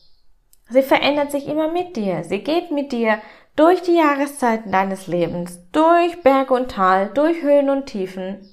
Sie 0.68 0.82
verändert 0.82 1.32
sich 1.32 1.48
immer 1.48 1.70
mit 1.70 1.96
dir. 1.96 2.22
Sie 2.24 2.38
geht 2.38 2.70
mit 2.70 2.92
dir 2.92 3.18
durch 3.56 3.82
die 3.82 3.96
Jahreszeiten 3.96 4.72
deines 4.72 5.06
Lebens, 5.06 5.60
durch 5.72 6.22
Berg 6.22 6.50
und 6.50 6.70
Tal, 6.70 7.10
durch 7.12 7.42
Höhen 7.42 7.70
und 7.70 7.86
Tiefen. 7.86 8.48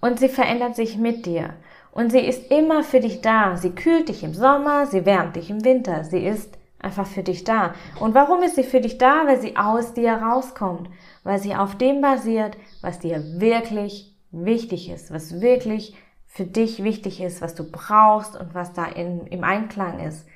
Und 0.00 0.18
sie 0.18 0.28
verändert 0.28 0.76
sich 0.76 0.96
mit 0.96 1.26
dir. 1.26 1.54
Und 1.92 2.10
sie 2.10 2.20
ist 2.20 2.50
immer 2.50 2.82
für 2.82 3.00
dich 3.00 3.20
da. 3.20 3.56
Sie 3.56 3.70
kühlt 3.70 4.08
dich 4.08 4.24
im 4.24 4.34
Sommer, 4.34 4.86
sie 4.86 5.04
wärmt 5.04 5.36
dich 5.36 5.50
im 5.50 5.64
Winter. 5.64 6.04
Sie 6.04 6.26
ist 6.26 6.58
einfach 6.78 7.06
für 7.06 7.22
dich 7.22 7.44
da. 7.44 7.74
Und 8.00 8.14
warum 8.14 8.42
ist 8.42 8.56
sie 8.56 8.64
für 8.64 8.80
dich 8.80 8.98
da? 8.98 9.26
Weil 9.26 9.40
sie 9.40 9.56
aus 9.56 9.92
dir 9.92 10.14
rauskommt. 10.14 10.88
Weil 11.22 11.38
sie 11.38 11.54
auf 11.54 11.76
dem 11.76 12.00
basiert, 12.00 12.56
was 12.80 12.98
dir 12.98 13.22
wirklich 13.40 14.16
wichtig 14.30 14.90
ist, 14.90 15.12
was 15.12 15.40
wirklich 15.42 15.94
für 16.26 16.44
dich 16.44 16.82
wichtig 16.82 17.20
ist, 17.20 17.42
was 17.42 17.54
du 17.54 17.70
brauchst 17.70 18.40
und 18.40 18.54
was 18.54 18.72
da 18.72 18.86
in, 18.86 19.26
im 19.26 19.44
Einklang 19.44 20.00
ist 20.00 20.26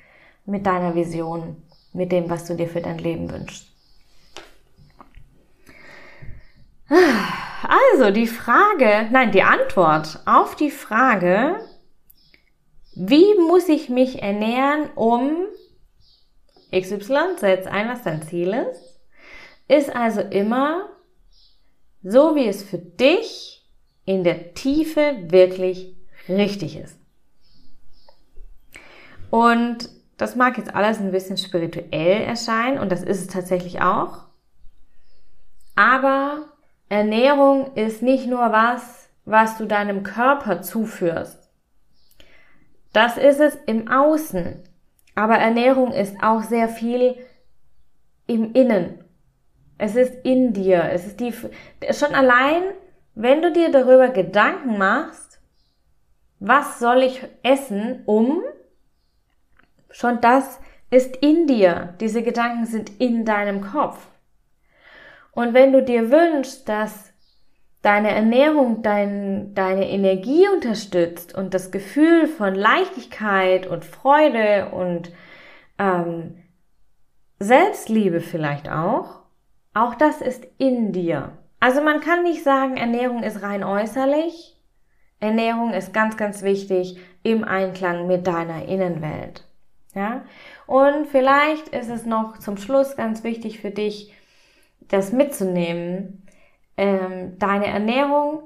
mit 0.45 0.67
deiner 0.67 0.93
Vision, 0.93 1.57
mit 1.91 2.11
dem, 2.11 2.29
was 2.29 2.45
du 2.45 2.55
dir 2.55 2.67
für 2.67 2.81
dein 2.81 2.99
Leben 2.99 3.31
wünschst. 3.31 3.73
Also 7.63 8.11
die 8.11 8.27
Frage, 8.27 9.07
nein, 9.11 9.31
die 9.31 9.43
Antwort 9.43 10.19
auf 10.25 10.55
die 10.55 10.71
Frage, 10.71 11.59
wie 12.95 13.35
muss 13.47 13.67
ich 13.69 13.89
mich 13.89 14.21
ernähren, 14.21 14.89
um 14.95 15.45
XY, 16.71 17.37
setz 17.37 17.65
ein, 17.65 17.89
was 17.89 18.03
dein 18.03 18.21
Ziel 18.21 18.53
ist, 18.53 18.99
ist 19.67 19.95
also 19.95 20.21
immer 20.21 20.89
so, 22.03 22.35
wie 22.35 22.47
es 22.47 22.63
für 22.63 22.77
dich 22.77 23.65
in 24.05 24.23
der 24.23 24.53
Tiefe 24.53 25.17
wirklich 25.27 25.95
richtig 26.29 26.77
ist. 26.77 26.97
Und 29.29 29.89
das 30.17 30.35
mag 30.35 30.57
jetzt 30.57 30.73
alles 30.73 30.99
ein 30.99 31.11
bisschen 31.11 31.37
spirituell 31.37 32.21
erscheinen 32.21 32.79
und 32.79 32.91
das 32.91 33.03
ist 33.03 33.21
es 33.21 33.27
tatsächlich 33.27 33.81
auch. 33.81 34.25
Aber 35.75 36.56
Ernährung 36.89 37.73
ist 37.75 38.01
nicht 38.01 38.27
nur 38.27 38.51
was, 38.51 39.09
was 39.25 39.57
du 39.57 39.65
deinem 39.65 40.03
Körper 40.03 40.61
zuführst. 40.61 41.51
Das 42.93 43.17
ist 43.17 43.39
es 43.39 43.55
im 43.65 43.89
Außen. 43.89 44.63
Aber 45.15 45.35
Ernährung 45.35 45.91
ist 45.91 46.15
auch 46.21 46.43
sehr 46.43 46.69
viel 46.69 47.15
im 48.27 48.53
Innen. 48.53 49.03
Es 49.77 49.95
ist 49.95 50.13
in 50.23 50.53
dir. 50.53 50.83
Es 50.91 51.05
ist 51.05 51.19
die, 51.19 51.33
schon 51.91 52.15
allein, 52.15 52.63
wenn 53.15 53.41
du 53.41 53.51
dir 53.51 53.71
darüber 53.71 54.09
Gedanken 54.09 54.77
machst, 54.77 55.39
was 56.39 56.79
soll 56.79 57.03
ich 57.03 57.21
essen, 57.43 58.03
um, 58.05 58.43
schon 59.89 60.21
das 60.21 60.59
ist 60.89 61.17
in 61.17 61.47
dir. 61.47 61.95
Diese 61.99 62.23
Gedanken 62.23 62.65
sind 62.65 62.91
in 62.99 63.25
deinem 63.25 63.61
Kopf. 63.61 63.97
Und 65.37 65.53
wenn 65.53 65.71
du 65.71 65.83
dir 65.83 66.09
wünschst, 66.09 66.67
dass 66.67 67.13
deine 67.83 68.09
Ernährung 68.09 68.81
dein, 68.81 69.53
deine 69.53 69.87
Energie 69.87 70.47
unterstützt 70.49 71.35
und 71.35 71.53
das 71.53 71.69
Gefühl 71.69 72.25
von 72.25 72.55
Leichtigkeit 72.55 73.67
und 73.67 73.85
Freude 73.85 74.69
und 74.71 75.11
ähm, 75.77 76.43
Selbstliebe 77.37 78.19
vielleicht 78.19 78.67
auch, 78.67 79.19
auch 79.75 79.93
das 79.93 80.21
ist 80.21 80.47
in 80.57 80.91
dir. 80.91 81.37
Also 81.59 81.83
man 81.83 81.99
kann 81.99 82.23
nicht 82.23 82.43
sagen, 82.43 82.75
Ernährung 82.75 83.21
ist 83.21 83.43
rein 83.43 83.63
äußerlich. 83.63 84.59
Ernährung 85.19 85.71
ist 85.71 85.93
ganz, 85.93 86.17
ganz 86.17 86.41
wichtig 86.41 86.97
im 87.21 87.43
Einklang 87.43 88.07
mit 88.07 88.25
deiner 88.25 88.65
Innenwelt. 88.65 89.47
Ja? 89.93 90.25
Und 90.65 91.05
vielleicht 91.05 91.67
ist 91.69 91.91
es 91.91 92.07
noch 92.07 92.39
zum 92.39 92.57
Schluss 92.57 92.95
ganz 92.95 93.23
wichtig 93.23 93.59
für 93.59 93.69
dich, 93.69 94.16
das 94.89 95.11
mitzunehmen. 95.11 96.25
Ähm, 96.77 97.37
deine 97.39 97.67
Ernährung 97.67 98.43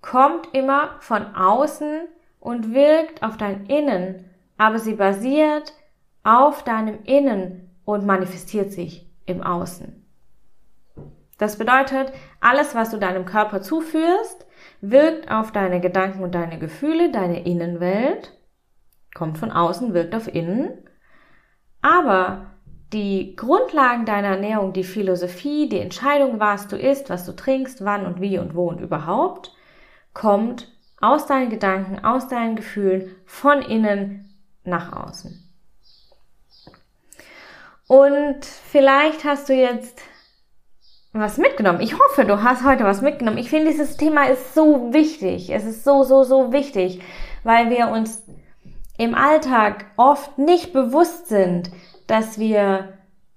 kommt 0.00 0.54
immer 0.54 0.96
von 1.00 1.34
außen 1.34 2.08
und 2.40 2.74
wirkt 2.74 3.22
auf 3.22 3.36
dein 3.36 3.66
Innen, 3.66 4.28
aber 4.58 4.78
sie 4.78 4.94
basiert 4.94 5.72
auf 6.24 6.64
deinem 6.64 7.02
Innen 7.04 7.70
und 7.84 8.06
manifestiert 8.06 8.72
sich 8.72 9.08
im 9.26 9.42
Außen. 9.42 10.02
Das 11.38 11.58
bedeutet, 11.58 12.12
alles, 12.40 12.74
was 12.74 12.90
du 12.90 12.98
deinem 12.98 13.24
Körper 13.24 13.62
zuführst, 13.62 14.46
wirkt 14.80 15.30
auf 15.30 15.50
deine 15.50 15.80
Gedanken 15.80 16.22
und 16.22 16.34
deine 16.34 16.58
Gefühle, 16.58 17.10
deine 17.10 17.44
Innenwelt, 17.44 18.32
kommt 19.14 19.38
von 19.38 19.50
außen, 19.50 19.94
wirkt 19.94 20.14
auf 20.14 20.32
innen. 20.32 20.70
Aber 21.80 22.51
die 22.92 23.34
Grundlagen 23.36 24.04
deiner 24.04 24.28
Ernährung, 24.28 24.72
die 24.72 24.84
Philosophie, 24.84 25.68
die 25.68 25.78
Entscheidung, 25.78 26.40
was 26.40 26.68
du 26.68 26.76
isst, 26.76 27.10
was 27.10 27.24
du 27.24 27.32
trinkst, 27.32 27.84
wann 27.84 28.06
und 28.06 28.20
wie 28.20 28.38
und 28.38 28.54
wo 28.54 28.68
und 28.68 28.80
überhaupt, 28.80 29.52
kommt 30.12 30.68
aus 31.00 31.26
deinen 31.26 31.50
Gedanken, 31.50 32.04
aus 32.04 32.28
deinen 32.28 32.56
Gefühlen, 32.56 33.16
von 33.24 33.62
innen 33.62 34.36
nach 34.64 34.92
außen. 34.92 35.38
Und 37.88 38.44
vielleicht 38.44 39.24
hast 39.24 39.48
du 39.48 39.54
jetzt 39.54 40.00
was 41.12 41.36
mitgenommen. 41.36 41.80
Ich 41.80 41.98
hoffe, 41.98 42.24
du 42.24 42.42
hast 42.42 42.64
heute 42.64 42.84
was 42.84 43.02
mitgenommen. 43.02 43.38
Ich 43.38 43.50
finde, 43.50 43.70
dieses 43.70 43.96
Thema 43.96 44.24
ist 44.28 44.54
so 44.54 44.92
wichtig. 44.92 45.50
Es 45.50 45.64
ist 45.64 45.84
so, 45.84 46.04
so, 46.04 46.24
so 46.24 46.52
wichtig, 46.52 47.02
weil 47.42 47.68
wir 47.68 47.88
uns 47.88 48.22
im 48.96 49.14
Alltag 49.14 49.86
oft 49.96 50.38
nicht 50.38 50.72
bewusst 50.72 51.28
sind, 51.28 51.70
dass 52.12 52.38
wir 52.38 52.92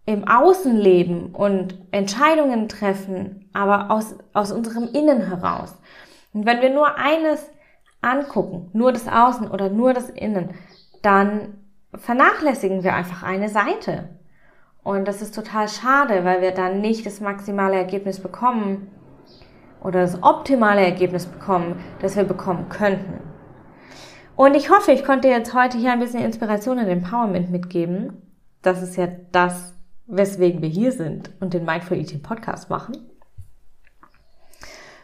im 0.05 0.27
Außen 0.27 0.75
leben 0.75 1.27
und 1.33 1.75
Entscheidungen 1.91 2.67
treffen, 2.67 3.49
aber 3.53 3.89
aus, 3.89 4.15
aus 4.33 4.51
unserem 4.51 4.89
Innen 4.91 5.21
heraus. 5.27 5.73
Und 6.33 6.45
wenn 6.45 6.59
wir 6.61 6.71
nur 6.71 6.97
eines 6.97 7.49
angucken, 8.01 8.69
nur 8.73 8.91
das 8.91 9.07
Außen 9.07 9.49
oder 9.49 9.69
nur 9.69 9.93
das 9.93 10.09
Innen, 10.09 10.49
dann 11.01 11.53
vernachlässigen 11.93 12.83
wir 12.83 12.95
einfach 12.95 13.23
eine 13.23 13.47
Seite. 13.47 14.09
Und 14.83 15.07
das 15.07 15.21
ist 15.21 15.33
total 15.33 15.69
schade, 15.69 16.25
weil 16.25 16.41
wir 16.41 16.51
dann 16.51 16.81
nicht 16.81 17.05
das 17.05 17.21
maximale 17.21 17.77
Ergebnis 17.77 18.19
bekommen 18.19 18.91
oder 19.81 20.01
das 20.01 20.21
optimale 20.21 20.81
Ergebnis 20.81 21.27
bekommen, 21.27 21.81
das 22.01 22.17
wir 22.17 22.25
bekommen 22.25 22.67
könnten. 22.67 23.21
Und 24.35 24.53
ich 24.53 24.69
hoffe, 24.69 24.91
ich 24.91 25.05
konnte 25.05 25.29
jetzt 25.29 25.53
heute 25.53 25.77
hier 25.77 25.93
ein 25.93 26.01
bisschen 26.01 26.25
Inspiration 26.25 26.77
und 26.77 26.89
Empowerment 26.89 27.49
mitgeben. 27.51 28.24
Das 28.65 28.81
ist 28.81 28.95
ja 28.95 29.07
das, 29.31 29.75
weswegen 30.07 30.63
wir 30.63 30.69
hier 30.69 30.91
sind 30.91 31.29
und 31.39 31.53
den 31.53 31.65
Mindful 31.65 31.97
Eating 31.97 32.23
Podcast 32.23 32.69
machen. 32.71 32.97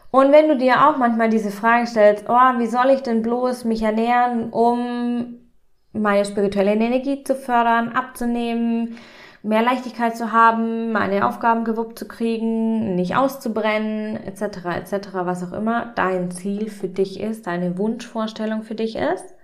Und 0.09 0.31
wenn 0.31 0.47
du 0.47 0.57
dir 0.57 0.87
auch 0.87 0.97
manchmal 0.97 1.29
diese 1.29 1.51
Frage 1.51 1.85
stellst, 1.85 2.25
oh, 2.27 2.33
wie 2.33 2.65
soll 2.65 2.89
ich 2.89 3.03
denn 3.03 3.21
bloß 3.21 3.65
mich 3.65 3.83
ernähren, 3.83 4.49
um 4.49 5.35
meine 5.93 6.25
spirituelle 6.25 6.73
Energie 6.73 7.23
zu 7.23 7.35
fördern, 7.35 7.89
abzunehmen, 7.89 8.97
mehr 9.43 9.61
Leichtigkeit 9.61 10.17
zu 10.17 10.31
haben, 10.31 10.91
meine 10.91 11.27
Aufgaben 11.27 11.63
gewuppt 11.63 11.99
zu 11.99 12.07
kriegen, 12.07 12.95
nicht 12.95 13.15
auszubrennen, 13.15 14.17
etc., 14.25 14.65
etc., 14.75 15.09
was 15.13 15.43
auch 15.43 15.53
immer 15.53 15.93
dein 15.95 16.31
Ziel 16.31 16.69
für 16.71 16.89
dich 16.89 17.19
ist, 17.19 17.45
deine 17.45 17.77
Wunschvorstellung 17.77 18.63
für 18.63 18.75
dich 18.75 18.95
ist. 18.95 19.35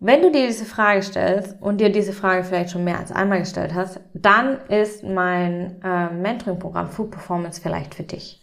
Wenn 0.00 0.22
du 0.22 0.30
dir 0.30 0.46
diese 0.46 0.64
Frage 0.64 1.02
stellst 1.02 1.60
und 1.60 1.80
dir 1.80 1.90
diese 1.90 2.12
Frage 2.12 2.44
vielleicht 2.44 2.70
schon 2.70 2.84
mehr 2.84 3.00
als 3.00 3.10
einmal 3.10 3.40
gestellt 3.40 3.74
hast, 3.74 3.98
dann 4.14 4.58
ist 4.68 5.02
mein 5.02 5.82
äh, 5.82 6.10
Mentoring-Programm 6.10 6.88
Food 6.88 7.10
Performance 7.10 7.60
vielleicht 7.60 7.96
für 7.96 8.04
dich. 8.04 8.40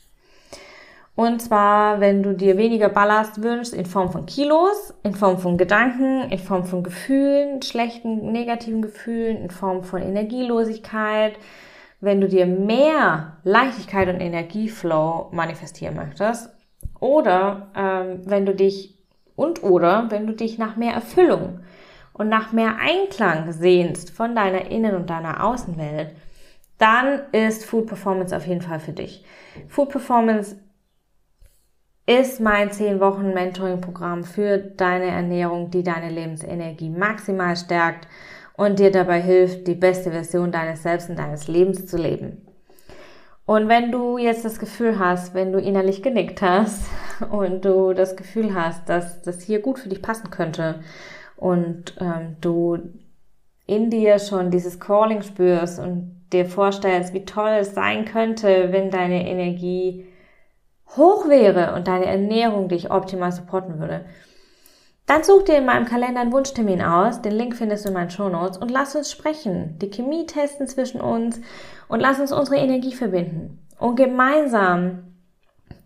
Und 1.15 1.41
zwar, 1.41 2.02
wenn 2.02 2.24
du 2.24 2.34
dir 2.34 2.58
weniger 2.58 2.89
Ballast 2.89 3.41
wünschst 3.41 3.74
in 3.74 3.86
Form 3.86 4.12
von 4.12 4.26
Kilos, 4.26 4.94
in 5.04 5.13
Form 5.15 5.38
von 5.38 5.58
Gedanken, 5.58 6.30
in 6.30 6.39
Form 6.39 6.65
von 6.65 6.84
Gefühlen, 6.84 7.62
schlechten, 7.62 8.34
negativen 8.34 8.82
Gefühlen, 8.82 9.38
in 9.38 9.50
Form 9.50 9.86
von 9.86 10.02
Energielosigkeit, 10.02 11.39
wenn 12.02 12.20
du 12.20 12.28
dir 12.28 12.46
mehr 12.46 13.38
Leichtigkeit 13.46 14.10
und 14.10 14.20
Energieflow 14.20 15.30
manifestieren 15.32 15.96
möchtest, 15.96 16.50
oder 17.00 17.72
ähm, 17.78 18.20
wenn 18.26 18.46
du 18.46 18.54
dich 18.54 18.95
und 19.36 19.63
oder 19.63 20.08
wenn 20.10 20.28
du 20.28 20.34
dich 20.34 20.58
nach 20.58 20.76
mehr 20.76 20.93
Erfüllung 20.93 21.60
und 22.13 22.30
nach 22.30 22.52
mehr 22.52 22.78
Einklang 22.80 23.52
sehnst 23.52 24.12
von 24.12 24.36
deiner 24.36 24.71
Innen- 24.71 24.95
und 24.95 25.10
deiner 25.10 25.43
Außenwelt, 25.43 26.15
dann 26.78 27.21
ist 27.32 27.65
Food 27.65 27.88
Performance 27.88 28.36
auf 28.36 28.48
jeden 28.48 28.62
Fall 28.62 28.80
für 28.80 28.93
dich. 28.93 29.24
Food 29.67 29.89
Performance 29.89 30.58
ist 32.06 32.39
mein 32.39 32.71
10 32.71 33.00
Wochen 33.00 33.34
Mentoring-Programm 33.34 34.24
für 34.24 34.58
deine 34.58 35.08
Ernährung, 35.08 35.71
die 35.71 35.84
deine 35.84 36.10
Lebensenergie 36.10 36.89
maximal 36.89 37.56
stärkt 37.56 38.08
und 38.56 38.80
dir 38.80 38.91
dabei 38.91 39.21
hilft, 39.21 39.67
die 39.67 39.76
beste 39.76 40.12
Version 40.12 40.52
deines 40.52 40.84
Selbst 40.84 41.10
und 41.10 41.17
deines 41.17 41.48
Lebens 41.48 41.88
zu 41.88 41.98
leben. 41.98 42.45
Und 43.46 43.70
wenn 43.70 43.92
du 43.92 44.18
jetzt 44.18 44.44
das 44.44 44.58
Gefühl 44.58 44.98
hast, 44.98 45.36
wenn 45.36 45.52
du 45.52 45.60
innerlich 45.60 46.02
genickt 46.02 46.42
hast 46.42 46.86
und 47.30 47.64
du 47.64 47.94
das 47.94 48.16
Gefühl 48.16 48.56
hast, 48.56 48.90
dass 48.90 49.22
das 49.22 49.42
hier 49.42 49.62
gut 49.62 49.80
für 49.80 49.90
dich 49.90 50.02
passen 50.02 50.32
könnte 50.32 50.82
und 51.38 51.96
ähm, 52.00 52.38
du 52.42 52.80
in 53.68 53.90
dir 53.90 54.20
schon 54.20 54.52
dieses 54.52 54.80
Calling 54.80 55.22
spürst 55.22 55.80
und 55.80 56.26
dir 56.34 56.46
vorstellst, 56.46 57.14
wie 57.14 57.26
toll 57.26 57.58
es 57.60 57.74
sein 57.74 58.06
könnte, 58.06 58.72
wenn 58.72 58.90
deine 58.90 59.28
Energie 59.28 60.06
hoch 60.96 61.28
wäre 61.28 61.76
und 61.76 61.88
deine 61.88 62.06
Ernährung 62.06 62.68
dich 62.68 62.92
optimal 62.92 63.32
supporten 63.32 63.80
würde, 63.80 64.06
dann 65.06 65.24
such 65.24 65.44
dir 65.44 65.58
in 65.58 65.65
meinem 65.65 65.86
Kalender 65.86 66.22
einen 66.22 66.32
Wunschtermin 66.32 66.82
aus. 66.82 67.22
Den 67.22 67.34
Link 67.34 67.56
findest 67.56 67.86
du 67.86 67.89
in 67.89 67.94
meinen 67.94 68.10
Show 68.10 68.30
Notes. 68.30 68.58
Und 68.58 68.72
lass 68.72 68.96
uns 68.96 69.12
sprechen, 69.12 69.78
die 69.80 69.91
Chemie 69.91 70.26
testen 70.26 70.68
zwischen 70.68 71.00
uns. 71.00 71.39
Und 71.88 72.00
lass 72.00 72.20
uns 72.20 72.32
unsere 72.32 72.58
Energie 72.58 72.94
verbinden. 72.94 73.60
Und 73.78 73.98
gemeinsam 73.98 75.15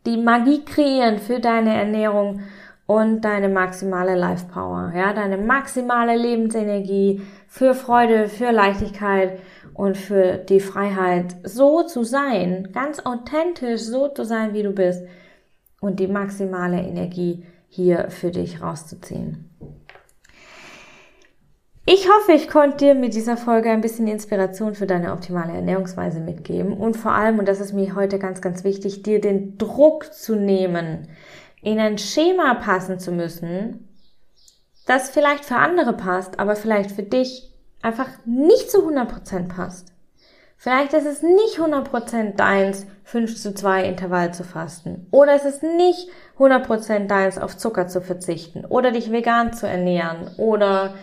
die 0.06 0.18
Magie 0.18 0.64
kreieren 0.64 1.20
für 1.20 1.40
deine 1.40 1.76
Ernährung 1.76 2.42
und 2.86 3.22
deine 3.22 3.50
maximale 3.50 4.16
Life 4.16 4.48
Power, 4.52 4.92
ja, 4.96 5.14
deine 5.14 5.38
maximale 5.38 6.16
Lebensenergie 6.16 7.22
für 7.48 7.76
Freude, 7.76 8.28
für 8.28 8.52
Leichtigkeit 8.52 9.40
und 9.76 9.96
für 9.96 10.38
die 10.38 10.60
Freiheit, 10.60 11.36
so 11.44 11.84
zu 11.84 12.04
sein, 12.04 12.70
ganz 12.74 13.00
authentisch 13.00 13.82
so 13.82 14.08
zu 14.08 14.24
sein, 14.24 14.56
wie 14.56 14.64
du 14.64 14.72
bist 14.72 15.04
und 15.80 16.00
die 16.00 16.08
maximale 16.08 16.80
Energie 16.82 17.46
hier 17.70 18.10
für 18.10 18.32
dich 18.32 18.62
rauszuziehen. 18.62 19.50
Ich 21.86 22.08
hoffe, 22.08 22.34
ich 22.34 22.50
konnte 22.50 22.78
dir 22.78 22.94
mit 22.94 23.16
dieser 23.16 23.36
Folge 23.36 23.72
ein 23.72 23.82
bisschen 23.82 24.08
Inspiration 24.08 24.76
für 24.76 24.86
deine 24.86 25.12
optimale 25.12 25.54
Ernährungsweise 25.54 26.20
mitgeben 26.20 26.74
und 26.74 26.96
vor 26.96 27.14
allem, 27.14 27.40
und 27.40 27.48
das 27.48 27.60
ist 27.60 27.74
mir 27.74 27.96
heute 27.96 28.20
ganz, 28.20 28.42
ganz 28.42 28.64
wichtig, 28.64 29.02
dir 29.02 29.20
den 29.20 29.58
Druck 29.58 30.14
zu 30.14 30.36
nehmen, 30.36 31.08
in 31.64 31.80
ein 31.80 31.98
Schema 31.98 32.54
passen 32.56 33.00
zu 33.00 33.12
müssen, 33.12 33.88
das 34.86 35.10
vielleicht 35.10 35.46
für 35.46 35.56
andere 35.56 35.94
passt, 35.94 36.40
aber 36.40 36.56
vielleicht 36.56 36.92
für 36.92 37.04
dich 37.04 37.56
einfach 37.82 38.10
nicht 38.26 38.70
zu 38.70 38.88
100% 38.88 39.48
passt. 39.48 39.89
Vielleicht 40.62 40.92
ist 40.92 41.06
es 41.06 41.24
nicht 41.24 41.58
100% 41.58 42.36
deins, 42.36 42.86
5 43.06 43.42
zu 43.42 43.56
2 43.56 43.86
Intervall 43.86 44.34
zu 44.34 44.44
fasten. 44.44 45.08
Oder 45.10 45.34
es 45.34 45.46
ist 45.46 45.64
nicht 45.64 46.10
100% 46.38 47.08
deins, 47.08 47.38
auf 47.38 47.56
Zucker 47.56 47.88
zu 47.88 48.02
verzichten. 48.02 48.66
Oder 48.66 48.92
dich 48.92 49.10
vegan 49.10 49.54
zu 49.54 49.70
ernähren. 49.70 50.32
Oder 50.36 50.96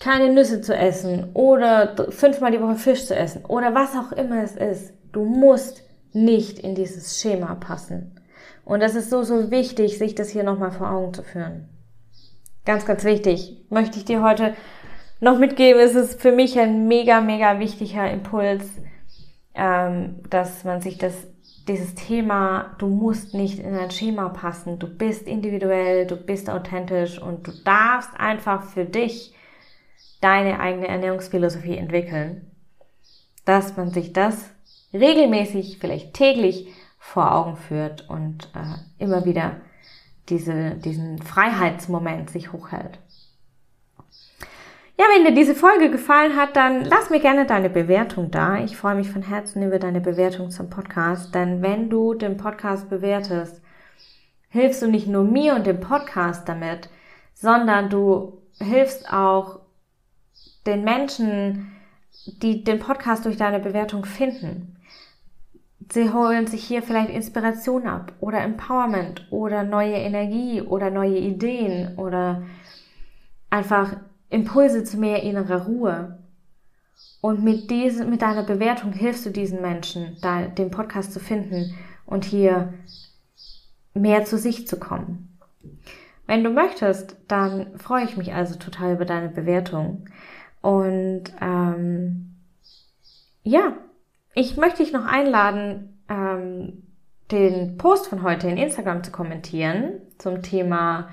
keine 0.00 0.32
Nüsse 0.32 0.60
zu 0.60 0.74
essen. 0.74 1.30
Oder 1.34 1.94
fünfmal 2.10 2.50
die 2.50 2.60
Woche 2.60 2.74
Fisch 2.74 3.06
zu 3.06 3.14
essen. 3.14 3.44
Oder 3.44 3.76
was 3.76 3.94
auch 3.94 4.10
immer 4.10 4.42
es 4.42 4.56
ist. 4.56 4.92
Du 5.12 5.24
musst 5.24 5.84
nicht 6.12 6.58
in 6.58 6.74
dieses 6.74 7.20
Schema 7.20 7.54
passen. 7.54 8.20
Und 8.64 8.80
das 8.80 8.96
ist 8.96 9.08
so, 9.08 9.22
so 9.22 9.52
wichtig, 9.52 9.98
sich 9.98 10.16
das 10.16 10.30
hier 10.30 10.42
nochmal 10.42 10.72
vor 10.72 10.90
Augen 10.90 11.14
zu 11.14 11.22
führen. 11.22 11.68
Ganz, 12.64 12.84
ganz 12.84 13.04
wichtig. 13.04 13.64
Möchte 13.70 13.98
ich 13.98 14.04
dir 14.04 14.20
heute 14.20 14.52
noch 15.20 15.38
mitgeben, 15.38 15.80
ist 15.80 15.94
es 15.94 16.14
für 16.14 16.32
mich 16.32 16.58
ein 16.58 16.86
mega, 16.88 17.20
mega 17.20 17.58
wichtiger 17.58 18.10
Impuls, 18.10 18.64
ähm, 19.54 20.20
dass 20.30 20.64
man 20.64 20.80
sich 20.80 20.98
das, 20.98 21.14
dieses 21.66 21.94
Thema, 21.94 22.76
du 22.78 22.86
musst 22.86 23.34
nicht 23.34 23.58
in 23.58 23.74
ein 23.74 23.90
Schema 23.90 24.28
passen, 24.28 24.78
du 24.78 24.86
bist 24.86 25.26
individuell, 25.26 26.06
du 26.06 26.16
bist 26.16 26.48
authentisch 26.48 27.20
und 27.20 27.46
du 27.46 27.52
darfst 27.64 28.10
einfach 28.18 28.62
für 28.62 28.84
dich 28.84 29.34
deine 30.20 30.60
eigene 30.60 30.88
Ernährungsphilosophie 30.88 31.76
entwickeln, 31.76 32.50
dass 33.44 33.76
man 33.76 33.90
sich 33.90 34.12
das 34.12 34.50
regelmäßig, 34.92 35.78
vielleicht 35.78 36.14
täglich 36.14 36.68
vor 36.98 37.34
Augen 37.34 37.56
führt 37.56 38.08
und 38.08 38.50
äh, 38.54 39.02
immer 39.02 39.24
wieder 39.24 39.56
diese, 40.28 40.74
diesen 40.76 41.18
Freiheitsmoment 41.18 42.30
sich 42.30 42.52
hochhält. 42.52 42.98
Ja, 45.00 45.04
wenn 45.14 45.24
dir 45.24 45.32
diese 45.32 45.54
Folge 45.54 45.92
gefallen 45.92 46.34
hat, 46.34 46.56
dann 46.56 46.84
lass 46.84 47.08
mir 47.08 47.20
gerne 47.20 47.46
deine 47.46 47.70
Bewertung 47.70 48.32
da. 48.32 48.58
Ich 48.64 48.76
freue 48.76 48.96
mich 48.96 49.08
von 49.08 49.22
Herzen 49.22 49.62
über 49.62 49.78
deine 49.78 50.00
Bewertung 50.00 50.50
zum 50.50 50.70
Podcast, 50.70 51.32
denn 51.36 51.62
wenn 51.62 51.88
du 51.88 52.14
den 52.14 52.36
Podcast 52.36 52.90
bewertest, 52.90 53.62
hilfst 54.48 54.82
du 54.82 54.88
nicht 54.88 55.06
nur 55.06 55.22
mir 55.22 55.54
und 55.54 55.68
dem 55.68 55.78
Podcast 55.78 56.48
damit, 56.48 56.90
sondern 57.32 57.90
du 57.90 58.42
hilfst 58.58 59.12
auch 59.12 59.60
den 60.66 60.82
Menschen, 60.82 61.76
die 62.42 62.64
den 62.64 62.80
Podcast 62.80 63.24
durch 63.24 63.36
deine 63.36 63.60
Bewertung 63.60 64.04
finden. 64.04 64.80
Sie 65.92 66.12
holen 66.12 66.48
sich 66.48 66.64
hier 66.64 66.82
vielleicht 66.82 67.10
Inspiration 67.10 67.86
ab 67.86 68.14
oder 68.18 68.40
Empowerment 68.40 69.28
oder 69.30 69.62
neue 69.62 69.94
Energie 69.94 70.60
oder 70.60 70.90
neue 70.90 71.18
Ideen 71.18 71.96
oder 71.96 72.42
einfach 73.48 73.96
Impulse 74.30 74.84
zu 74.84 74.98
mehr 74.98 75.22
innerer 75.22 75.66
Ruhe. 75.66 76.18
Und 77.20 77.42
mit, 77.42 77.70
diesem, 77.70 78.10
mit 78.10 78.22
deiner 78.22 78.44
Bewertung 78.44 78.92
hilfst 78.92 79.26
du 79.26 79.30
diesen 79.30 79.60
Menschen, 79.60 80.16
da, 80.20 80.42
den 80.42 80.70
Podcast 80.70 81.12
zu 81.12 81.20
finden 81.20 81.74
und 82.06 82.24
hier 82.24 82.74
mehr 83.94 84.24
zu 84.24 84.38
sich 84.38 84.66
zu 84.66 84.78
kommen. 84.78 85.38
Wenn 86.26 86.44
du 86.44 86.50
möchtest, 86.50 87.16
dann 87.26 87.78
freue 87.78 88.04
ich 88.04 88.16
mich 88.16 88.34
also 88.34 88.56
total 88.56 88.94
über 88.94 89.04
deine 89.04 89.28
Bewertung. 89.28 90.04
Und 90.60 91.24
ähm, 91.40 92.36
ja, 93.42 93.72
ich 94.34 94.56
möchte 94.56 94.82
dich 94.82 94.92
noch 94.92 95.06
einladen, 95.06 95.98
ähm, 96.08 96.84
den 97.30 97.76
Post 97.78 98.08
von 98.08 98.22
heute 98.22 98.48
in 98.48 98.56
Instagram 98.56 99.02
zu 99.02 99.10
kommentieren 99.10 100.00
zum 100.18 100.42
Thema 100.42 101.10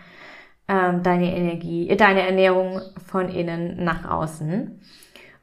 ähm, 0.67 1.03
deine 1.03 1.35
Energie, 1.35 1.89
äh, 1.89 1.95
deine 1.95 2.21
Ernährung 2.21 2.81
von 3.05 3.29
innen 3.29 3.83
nach 3.83 4.09
außen. 4.09 4.79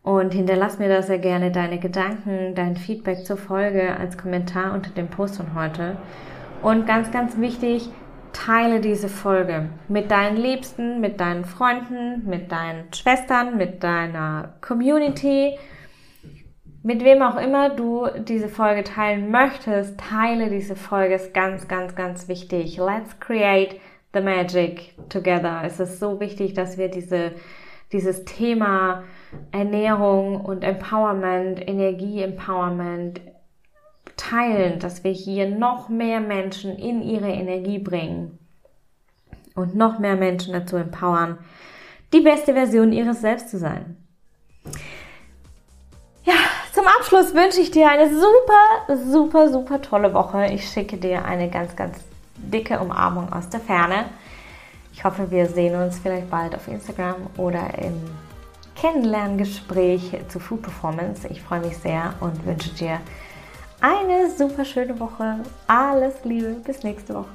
Und 0.02 0.34
hinterlass 0.34 0.80
mir 0.80 0.88
da 0.88 1.02
sehr 1.02 1.20
gerne 1.20 1.52
deine 1.52 1.78
Gedanken, 1.78 2.56
dein 2.56 2.76
Feedback 2.76 3.24
zur 3.24 3.36
Folge 3.36 3.96
als 3.96 4.18
Kommentar 4.18 4.74
unter 4.74 4.90
dem 4.90 5.08
Post 5.08 5.36
von 5.36 5.54
heute. 5.54 5.96
Und 6.60 6.86
ganz, 6.86 7.12
ganz 7.12 7.38
wichtig, 7.38 7.88
teile 8.32 8.80
diese 8.80 9.08
Folge 9.08 9.68
mit 9.88 10.10
deinen 10.10 10.36
Liebsten, 10.36 11.00
mit 11.00 11.20
deinen 11.20 11.44
Freunden, 11.44 12.28
mit 12.28 12.50
deinen 12.50 12.92
Schwestern, 12.92 13.56
mit 13.56 13.84
deiner 13.84 14.54
Community, 14.60 15.56
mit 16.82 17.04
wem 17.04 17.22
auch 17.22 17.36
immer 17.36 17.70
du 17.70 18.08
diese 18.26 18.48
Folge 18.48 18.82
teilen 18.82 19.30
möchtest. 19.30 20.00
Teile 20.00 20.50
diese 20.50 20.74
Folge, 20.74 21.14
ist 21.14 21.32
ganz, 21.32 21.68
ganz, 21.68 21.94
ganz 21.94 22.26
wichtig. 22.26 22.76
Let's 22.78 23.20
create 23.20 23.76
the 24.12 24.20
magic 24.20 24.94
together. 25.08 25.62
Es 25.64 25.80
ist 25.80 25.98
so 25.98 26.20
wichtig, 26.20 26.54
dass 26.54 26.76
wir 26.76 26.88
diese, 26.88 27.32
dieses 27.92 28.24
Thema 28.24 29.04
Ernährung 29.50 30.40
und 30.40 30.64
Empowerment, 30.64 31.66
Energie-Empowerment 31.66 33.20
teilen, 34.16 34.78
dass 34.78 35.04
wir 35.04 35.12
hier 35.12 35.48
noch 35.48 35.88
mehr 35.88 36.20
Menschen 36.20 36.76
in 36.76 37.02
ihre 37.02 37.30
Energie 37.30 37.78
bringen 37.78 38.38
und 39.54 39.74
noch 39.74 39.98
mehr 39.98 40.16
Menschen 40.16 40.52
dazu 40.52 40.76
empowern, 40.76 41.38
die 42.12 42.20
beste 42.20 42.52
Version 42.52 42.92
ihres 42.92 43.22
Selbst 43.22 43.48
zu 43.48 43.58
sein. 43.58 43.96
Ja, 46.24 46.34
zum 46.72 46.86
Abschluss 46.86 47.34
wünsche 47.34 47.60
ich 47.60 47.70
dir 47.70 47.88
eine 47.88 48.08
super, 48.08 48.96
super, 49.10 49.48
super 49.48 49.80
tolle 49.80 50.14
Woche. 50.14 50.46
Ich 50.52 50.68
schicke 50.68 50.98
dir 50.98 51.24
eine 51.24 51.50
ganz, 51.50 51.74
ganz 51.74 51.98
dicke 52.42 52.78
Umarmung 52.80 53.32
aus 53.32 53.48
der 53.48 53.60
Ferne. 53.60 54.06
Ich 54.92 55.04
hoffe, 55.04 55.30
wir 55.30 55.46
sehen 55.46 55.80
uns 55.80 55.98
vielleicht 55.98 56.30
bald 56.30 56.54
auf 56.54 56.68
Instagram 56.68 57.16
oder 57.36 57.78
im 57.78 57.94
Kennenlerngespräch 58.76 60.18
zu 60.28 60.38
Food 60.38 60.62
Performance. 60.62 61.26
Ich 61.28 61.40
freue 61.40 61.60
mich 61.60 61.76
sehr 61.78 62.14
und 62.20 62.44
wünsche 62.44 62.70
dir 62.74 63.00
eine 63.80 64.30
super 64.30 64.64
schöne 64.64 64.98
Woche. 65.00 65.40
Alles 65.66 66.24
Liebe, 66.24 66.56
bis 66.64 66.82
nächste 66.82 67.14
Woche. 67.14 67.30